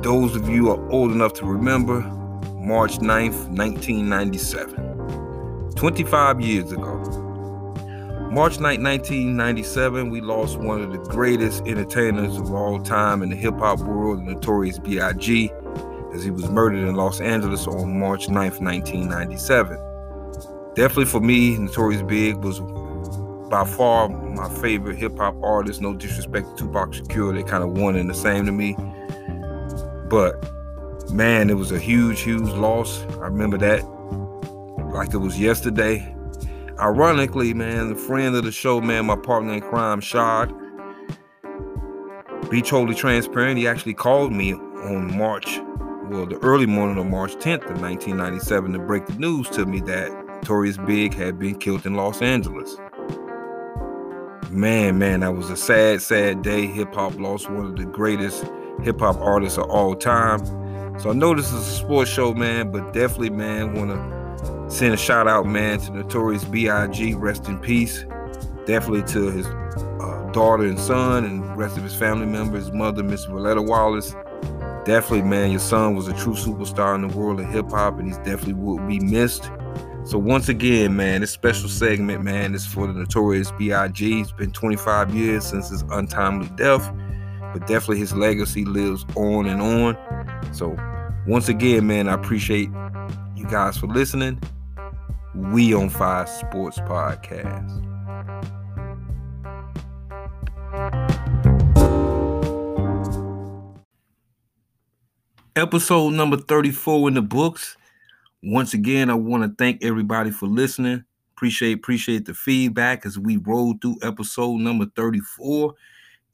Those 0.02 0.34
of 0.34 0.48
you 0.48 0.72
are 0.72 0.90
old 0.90 1.12
enough 1.12 1.34
to 1.34 1.46
remember 1.46 2.00
March 2.56 2.98
9th, 2.98 3.46
1997. 3.56 5.74
25 5.76 6.40
years 6.40 6.72
ago. 6.72 7.15
March 8.36 8.60
9, 8.60 8.82
1997, 8.82 10.10
we 10.10 10.20
lost 10.20 10.58
one 10.58 10.82
of 10.82 10.92
the 10.92 10.98
greatest 10.98 11.66
entertainers 11.66 12.36
of 12.36 12.52
all 12.52 12.78
time 12.78 13.22
in 13.22 13.30
the 13.30 13.34
hip 13.34 13.54
hop 13.54 13.80
world, 13.80 14.22
Notorious 14.22 14.78
B.I.G., 14.78 15.50
as 16.12 16.22
he 16.22 16.30
was 16.30 16.46
murdered 16.50 16.86
in 16.86 16.96
Los 16.96 17.18
Angeles 17.22 17.66
on 17.66 17.98
March 17.98 18.28
9, 18.28 18.36
1997. 18.62 19.78
Definitely 20.74 21.06
for 21.06 21.20
me, 21.20 21.56
Notorious 21.56 22.02
Big 22.02 22.36
was 22.36 22.60
by 23.48 23.64
far 23.64 24.10
my 24.10 24.50
favorite 24.60 24.98
hip 24.98 25.16
hop 25.16 25.34
artist. 25.42 25.80
No 25.80 25.94
disrespect 25.94 26.58
to 26.58 26.66
Tupac 26.66 26.90
Shakur, 26.90 27.34
they 27.34 27.42
kind 27.42 27.64
of 27.64 27.70
one 27.70 27.96
and 27.96 28.10
the 28.10 28.14
same 28.14 28.44
to 28.44 28.52
me. 28.52 28.76
But 30.10 31.10
man, 31.10 31.48
it 31.48 31.54
was 31.54 31.72
a 31.72 31.78
huge, 31.78 32.20
huge 32.20 32.50
loss. 32.50 33.00
I 33.12 33.28
remember 33.28 33.56
that 33.56 33.82
like 34.92 35.14
it 35.14 35.18
was 35.20 35.40
yesterday. 35.40 36.15
Ironically, 36.78 37.54
man, 37.54 37.88
the 37.88 37.96
friend 37.96 38.36
of 38.36 38.44
the 38.44 38.52
show, 38.52 38.82
man, 38.82 39.06
my 39.06 39.16
partner 39.16 39.54
in 39.54 39.62
crime, 39.62 40.00
Shad, 40.00 40.52
be 42.50 42.60
totally 42.60 42.94
transparent. 42.94 43.58
He 43.58 43.66
actually 43.66 43.94
called 43.94 44.30
me 44.30 44.52
on 44.52 45.16
March, 45.16 45.58
well, 46.10 46.26
the 46.26 46.38
early 46.42 46.66
morning 46.66 46.98
of 46.98 47.06
March 47.06 47.34
10th 47.36 47.64
of 47.70 47.80
1997 47.80 48.74
to 48.74 48.78
break 48.78 49.06
the 49.06 49.14
news 49.14 49.48
to 49.50 49.64
me 49.64 49.80
that 49.82 50.12
Notorious 50.26 50.76
Big 50.76 51.14
had 51.14 51.38
been 51.38 51.58
killed 51.58 51.86
in 51.86 51.94
Los 51.94 52.20
Angeles. 52.20 52.76
Man, 54.50 54.98
man, 54.98 55.20
that 55.20 55.34
was 55.34 55.48
a 55.48 55.56
sad, 55.56 56.02
sad 56.02 56.42
day. 56.42 56.66
Hip 56.66 56.94
hop 56.94 57.18
lost 57.18 57.50
one 57.50 57.66
of 57.66 57.76
the 57.76 57.86
greatest 57.86 58.44
hip 58.82 59.00
hop 59.00 59.16
artists 59.16 59.56
of 59.56 59.70
all 59.70 59.94
time. 59.94 60.44
So 61.00 61.10
I 61.10 61.14
know 61.14 61.34
this 61.34 61.52
is 61.52 61.66
a 61.66 61.72
sports 61.72 62.10
show, 62.10 62.34
man, 62.34 62.70
but 62.70 62.92
definitely, 62.92 63.30
man, 63.30 63.74
want 63.74 63.90
to 63.90 64.25
Send 64.68 64.92
a 64.92 64.96
shout 64.96 65.28
out, 65.28 65.46
man, 65.46 65.78
to 65.78 65.92
Notorious 65.92 66.44
B.I.G. 66.44 67.14
Rest 67.14 67.46
in 67.46 67.58
peace. 67.58 68.04
Definitely 68.66 69.04
to 69.12 69.30
his 69.30 69.46
uh, 69.46 70.28
daughter 70.32 70.64
and 70.64 70.78
son 70.78 71.24
and 71.24 71.56
rest 71.56 71.76
of 71.76 71.84
his 71.84 71.94
family 71.94 72.26
members, 72.26 72.72
mother, 72.72 73.04
Miss 73.04 73.26
Voletta 73.26 73.64
Wallace. 73.64 74.14
Definitely, 74.84 75.22
man, 75.22 75.52
your 75.52 75.60
son 75.60 75.94
was 75.94 76.08
a 76.08 76.12
true 76.14 76.34
superstar 76.34 76.96
in 76.96 77.06
the 77.06 77.16
world 77.16 77.38
of 77.38 77.46
hip 77.46 77.70
hop, 77.70 77.98
and 77.98 78.08
he's 78.08 78.18
definitely 78.18 78.54
will 78.54 78.78
be 78.86 78.98
missed. 78.98 79.50
So 80.04 80.18
once 80.18 80.48
again, 80.48 80.96
man, 80.96 81.20
this 81.20 81.30
special 81.30 81.68
segment, 81.68 82.24
man, 82.24 82.54
is 82.54 82.66
for 82.66 82.88
the 82.88 82.92
Notorious 82.92 83.52
B.I.G. 83.52 84.20
It's 84.20 84.32
been 84.32 84.50
25 84.50 85.14
years 85.14 85.46
since 85.46 85.68
his 85.68 85.82
untimely 85.90 86.48
death, 86.56 86.92
but 87.52 87.66
definitely 87.68 87.98
his 87.98 88.12
legacy 88.12 88.64
lives 88.64 89.04
on 89.14 89.46
and 89.46 89.62
on. 89.62 89.96
So 90.52 90.76
once 91.26 91.48
again, 91.48 91.86
man, 91.86 92.08
I 92.08 92.14
appreciate 92.14 92.68
you 93.36 93.46
guys 93.46 93.76
for 93.76 93.86
listening. 93.86 94.40
We 95.36 95.74
on 95.74 95.90
Fire 95.90 96.26
Sports 96.26 96.78
Podcast. 96.78 97.82
Episode 105.54 106.14
number 106.14 106.38
34 106.38 107.08
in 107.08 107.14
the 107.14 107.22
books. 107.22 107.76
Once 108.42 108.72
again, 108.72 109.10
I 109.10 109.14
want 109.14 109.42
to 109.42 109.54
thank 109.62 109.84
everybody 109.84 110.30
for 110.30 110.46
listening. 110.46 111.04
Appreciate 111.36 111.74
appreciate 111.74 112.24
the 112.24 112.32
feedback 112.32 113.04
as 113.04 113.18
we 113.18 113.36
roll 113.36 113.74
through 113.82 113.98
episode 114.02 114.56
number 114.60 114.86
34. 114.96 115.74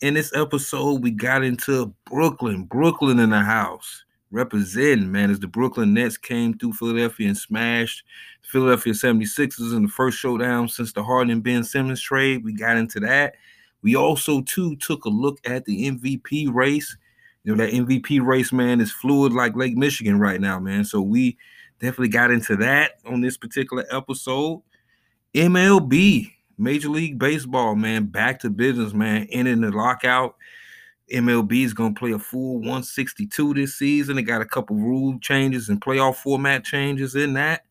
In 0.01 0.15
this 0.15 0.33
episode, 0.33 1.03
we 1.03 1.11
got 1.11 1.43
into 1.43 1.93
Brooklyn, 2.05 2.67
Brooklyn 2.67 3.19
in 3.19 3.31
the 3.31 3.41
house. 3.41 4.05
Representing, 4.33 5.13
man, 5.13 5.31
as 5.31 5.39
the 5.39 5.47
Brooklyn 5.47 5.95
Nets 5.95 6.17
came 6.17 6.59
through 6.59 6.73
Philadelphia 6.73 7.29
and 7.29 7.37
smashed 7.37 8.03
Philadelphia 8.43 8.93
76ers 8.93 9.77
in 9.77 9.83
the 9.83 9.89
first 9.89 10.19
showdown 10.19 10.69
since 10.69 10.93
the 10.93 11.05
Harden 11.05 11.31
and 11.31 11.43
Ben 11.43 11.63
Simmons 11.63 12.01
trade. 12.01 12.43
We 12.45 12.53
got 12.53 12.77
into 12.77 12.99
that. 13.01 13.35
We 13.83 13.95
also, 13.97 14.41
too, 14.43 14.77
took 14.77 15.05
a 15.05 15.09
look 15.11 15.39
at 15.45 15.65
the 15.65 15.91
MVP 15.91 16.53
race. 16.53 16.97
You 17.45 17.55
know, 17.55 17.65
that 17.65 17.75
MVP 17.75 18.25
race, 18.25 18.53
man, 18.53 18.81
is 18.81 18.93
fluid 18.93 19.33
like 19.33 19.57
Lake 19.57 19.77
Michigan 19.77 20.19
right 20.19 20.41
now, 20.41 20.59
man. 20.59 20.85
So 20.85 21.01
we 21.01 21.37
definitely 21.81 22.09
got 22.09 22.31
into 22.31 22.57
that 22.57 22.93
on 23.05 23.21
this 23.21 23.37
particular 23.37 23.85
episode. 23.91 24.63
MLB, 25.35 26.33
Major 26.59 26.89
League 26.89 27.19
Baseball, 27.19 27.75
man, 27.75 28.07
back 28.07 28.41
to 28.41 28.51
business, 28.51 28.93
man, 28.93 29.27
ending 29.31 29.63
the 29.63 29.71
lockout. 29.71 30.37
MLB 31.13 31.65
is 31.65 31.75
going 31.75 31.95
to 31.95 31.99
play 31.99 32.13
a 32.13 32.19
full 32.19 32.57
162 32.59 33.55
this 33.55 33.75
season. 33.77 34.17
They 34.17 34.23
got 34.23 34.43
a 34.43 34.47
couple 34.47 34.77
rule 34.77 35.19
changes 35.21 35.69
and 35.69 35.81
playoff 35.81 36.17
format 36.17 36.65
changes 36.65 37.15
in 37.15 37.35
that. 37.35 37.63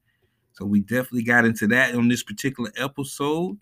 So 0.54 0.66
we 0.66 0.82
definitely 0.82 1.24
got 1.24 1.46
into 1.46 1.68
that 1.68 1.96
on 1.96 2.08
this 2.08 2.24
particular 2.24 2.72
episode. 2.78 3.58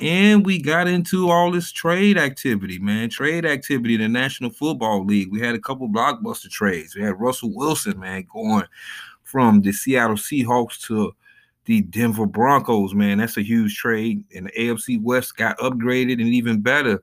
And 0.00 0.44
we 0.44 0.60
got 0.60 0.88
into 0.88 1.30
all 1.30 1.50
this 1.50 1.70
trade 1.70 2.18
activity, 2.18 2.78
man. 2.78 3.08
Trade 3.08 3.46
activity 3.46 3.94
in 3.94 4.00
the 4.00 4.08
National 4.08 4.50
Football 4.50 5.04
League. 5.04 5.30
We 5.30 5.40
had 5.40 5.54
a 5.54 5.60
couple 5.60 5.88
blockbuster 5.88 6.50
trades. 6.50 6.96
We 6.96 7.02
had 7.02 7.20
Russell 7.20 7.54
Wilson, 7.54 7.98
man, 7.98 8.26
going 8.32 8.64
from 9.22 9.62
the 9.62 9.72
Seattle 9.72 10.16
Seahawks 10.16 10.80
to 10.86 11.14
the 11.66 11.82
Denver 11.82 12.26
Broncos, 12.26 12.94
man. 12.94 13.18
That's 13.18 13.36
a 13.36 13.42
huge 13.42 13.76
trade. 13.76 14.24
And 14.34 14.46
the 14.46 14.50
AFC 14.52 15.00
West 15.00 15.36
got 15.36 15.58
upgraded 15.58 16.20
and 16.20 16.28
even 16.28 16.60
better 16.60 17.00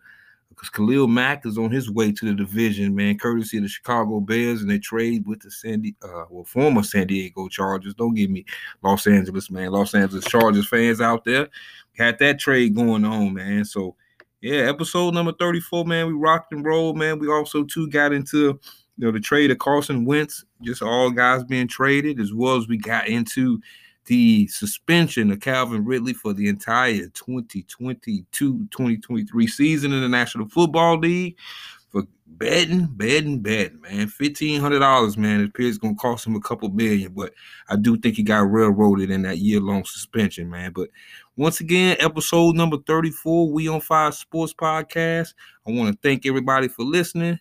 because 0.59 0.69
Khalil 0.71 1.07
Mack 1.07 1.45
is 1.45 1.57
on 1.57 1.71
his 1.71 1.89
way 1.89 2.11
to 2.11 2.25
the 2.25 2.33
division, 2.33 2.93
man, 2.93 3.17
courtesy 3.17 3.57
of 3.57 3.63
the 3.63 3.69
Chicago 3.69 4.19
Bears, 4.19 4.61
and 4.61 4.69
they 4.69 4.77
trade 4.77 5.25
with 5.25 5.39
the 5.39 5.49
Sandy, 5.49 5.95
uh, 6.03 6.25
well, 6.29 6.43
former 6.43 6.83
San 6.83 7.07
Diego 7.07 7.47
Chargers. 7.47 7.93
Don't 7.93 8.13
give 8.13 8.29
me 8.29 8.43
Los 8.81 9.07
Angeles, 9.07 9.49
man. 9.49 9.71
Los 9.71 9.95
Angeles 9.95 10.25
Chargers 10.25 10.67
fans 10.67 10.99
out 10.99 11.23
there 11.23 11.47
had 11.97 12.19
that 12.19 12.39
trade 12.39 12.75
going 12.75 13.05
on, 13.05 13.33
man. 13.33 13.63
So, 13.63 13.95
yeah, 14.41 14.63
episode 14.63 15.13
number 15.13 15.31
34, 15.31 15.85
man. 15.85 16.07
We 16.07 16.13
rocked 16.13 16.51
and 16.51 16.65
rolled, 16.65 16.97
man. 16.97 17.19
We 17.19 17.29
also 17.29 17.63
too 17.63 17.87
got 17.87 18.11
into 18.11 18.59
you 18.97 19.05
know 19.05 19.11
the 19.11 19.21
trade 19.21 19.51
of 19.51 19.59
Carson 19.59 20.03
Wentz, 20.03 20.43
just 20.61 20.81
all 20.81 21.09
guys 21.09 21.45
being 21.45 21.69
traded, 21.69 22.19
as 22.19 22.33
well 22.33 22.57
as 22.57 22.67
we 22.67 22.77
got 22.77 23.07
into 23.07 23.61
the 24.09 24.45
suspension 24.47 25.31
of 25.31 25.39
Calvin 25.39 25.85
Ridley 25.85 26.11
for 26.13 26.33
the 26.33 26.49
entire 26.49 27.07
2022-2023 27.09 29.47
season 29.47 29.93
in 29.93 30.01
the 30.01 30.09
National 30.09 30.49
Football 30.49 30.97
League 30.97 31.37
for 31.91 32.05
betting, 32.25 32.87
betting, 32.89 33.39
betting, 33.39 33.79
man. 33.81 34.07
Fifteen 34.07 34.59
hundred 34.59 34.79
dollars, 34.79 35.15
man. 35.15 35.41
It 35.41 35.49
appears 35.49 35.77
gonna 35.77 35.93
cost 35.93 36.25
him 36.25 36.35
a 36.35 36.41
couple 36.41 36.69
million, 36.69 37.13
but 37.13 37.35
I 37.69 37.75
do 37.75 37.99
think 37.99 38.15
he 38.15 38.23
got 38.23 38.51
railroaded 38.51 39.11
in 39.11 39.21
that 39.21 39.37
year-long 39.37 39.85
suspension, 39.85 40.49
man. 40.49 40.71
But 40.73 40.89
once 41.35 41.59
again, 41.59 41.95
episode 41.99 42.55
number 42.55 42.77
34, 42.87 43.51
We 43.51 43.67
on 43.67 43.79
Fire 43.79 44.11
Sports 44.11 44.55
Podcast. 44.55 45.35
I 45.67 45.71
want 45.71 45.91
to 45.91 45.99
thank 46.01 46.25
everybody 46.25 46.67
for 46.67 46.81
listening. 46.81 47.37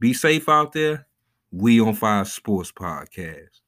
Be 0.00 0.14
safe 0.14 0.48
out 0.48 0.72
there. 0.72 1.06
We 1.52 1.80
on 1.80 1.94
Fire 1.94 2.24
Sports 2.24 2.72
Podcast. 2.72 3.60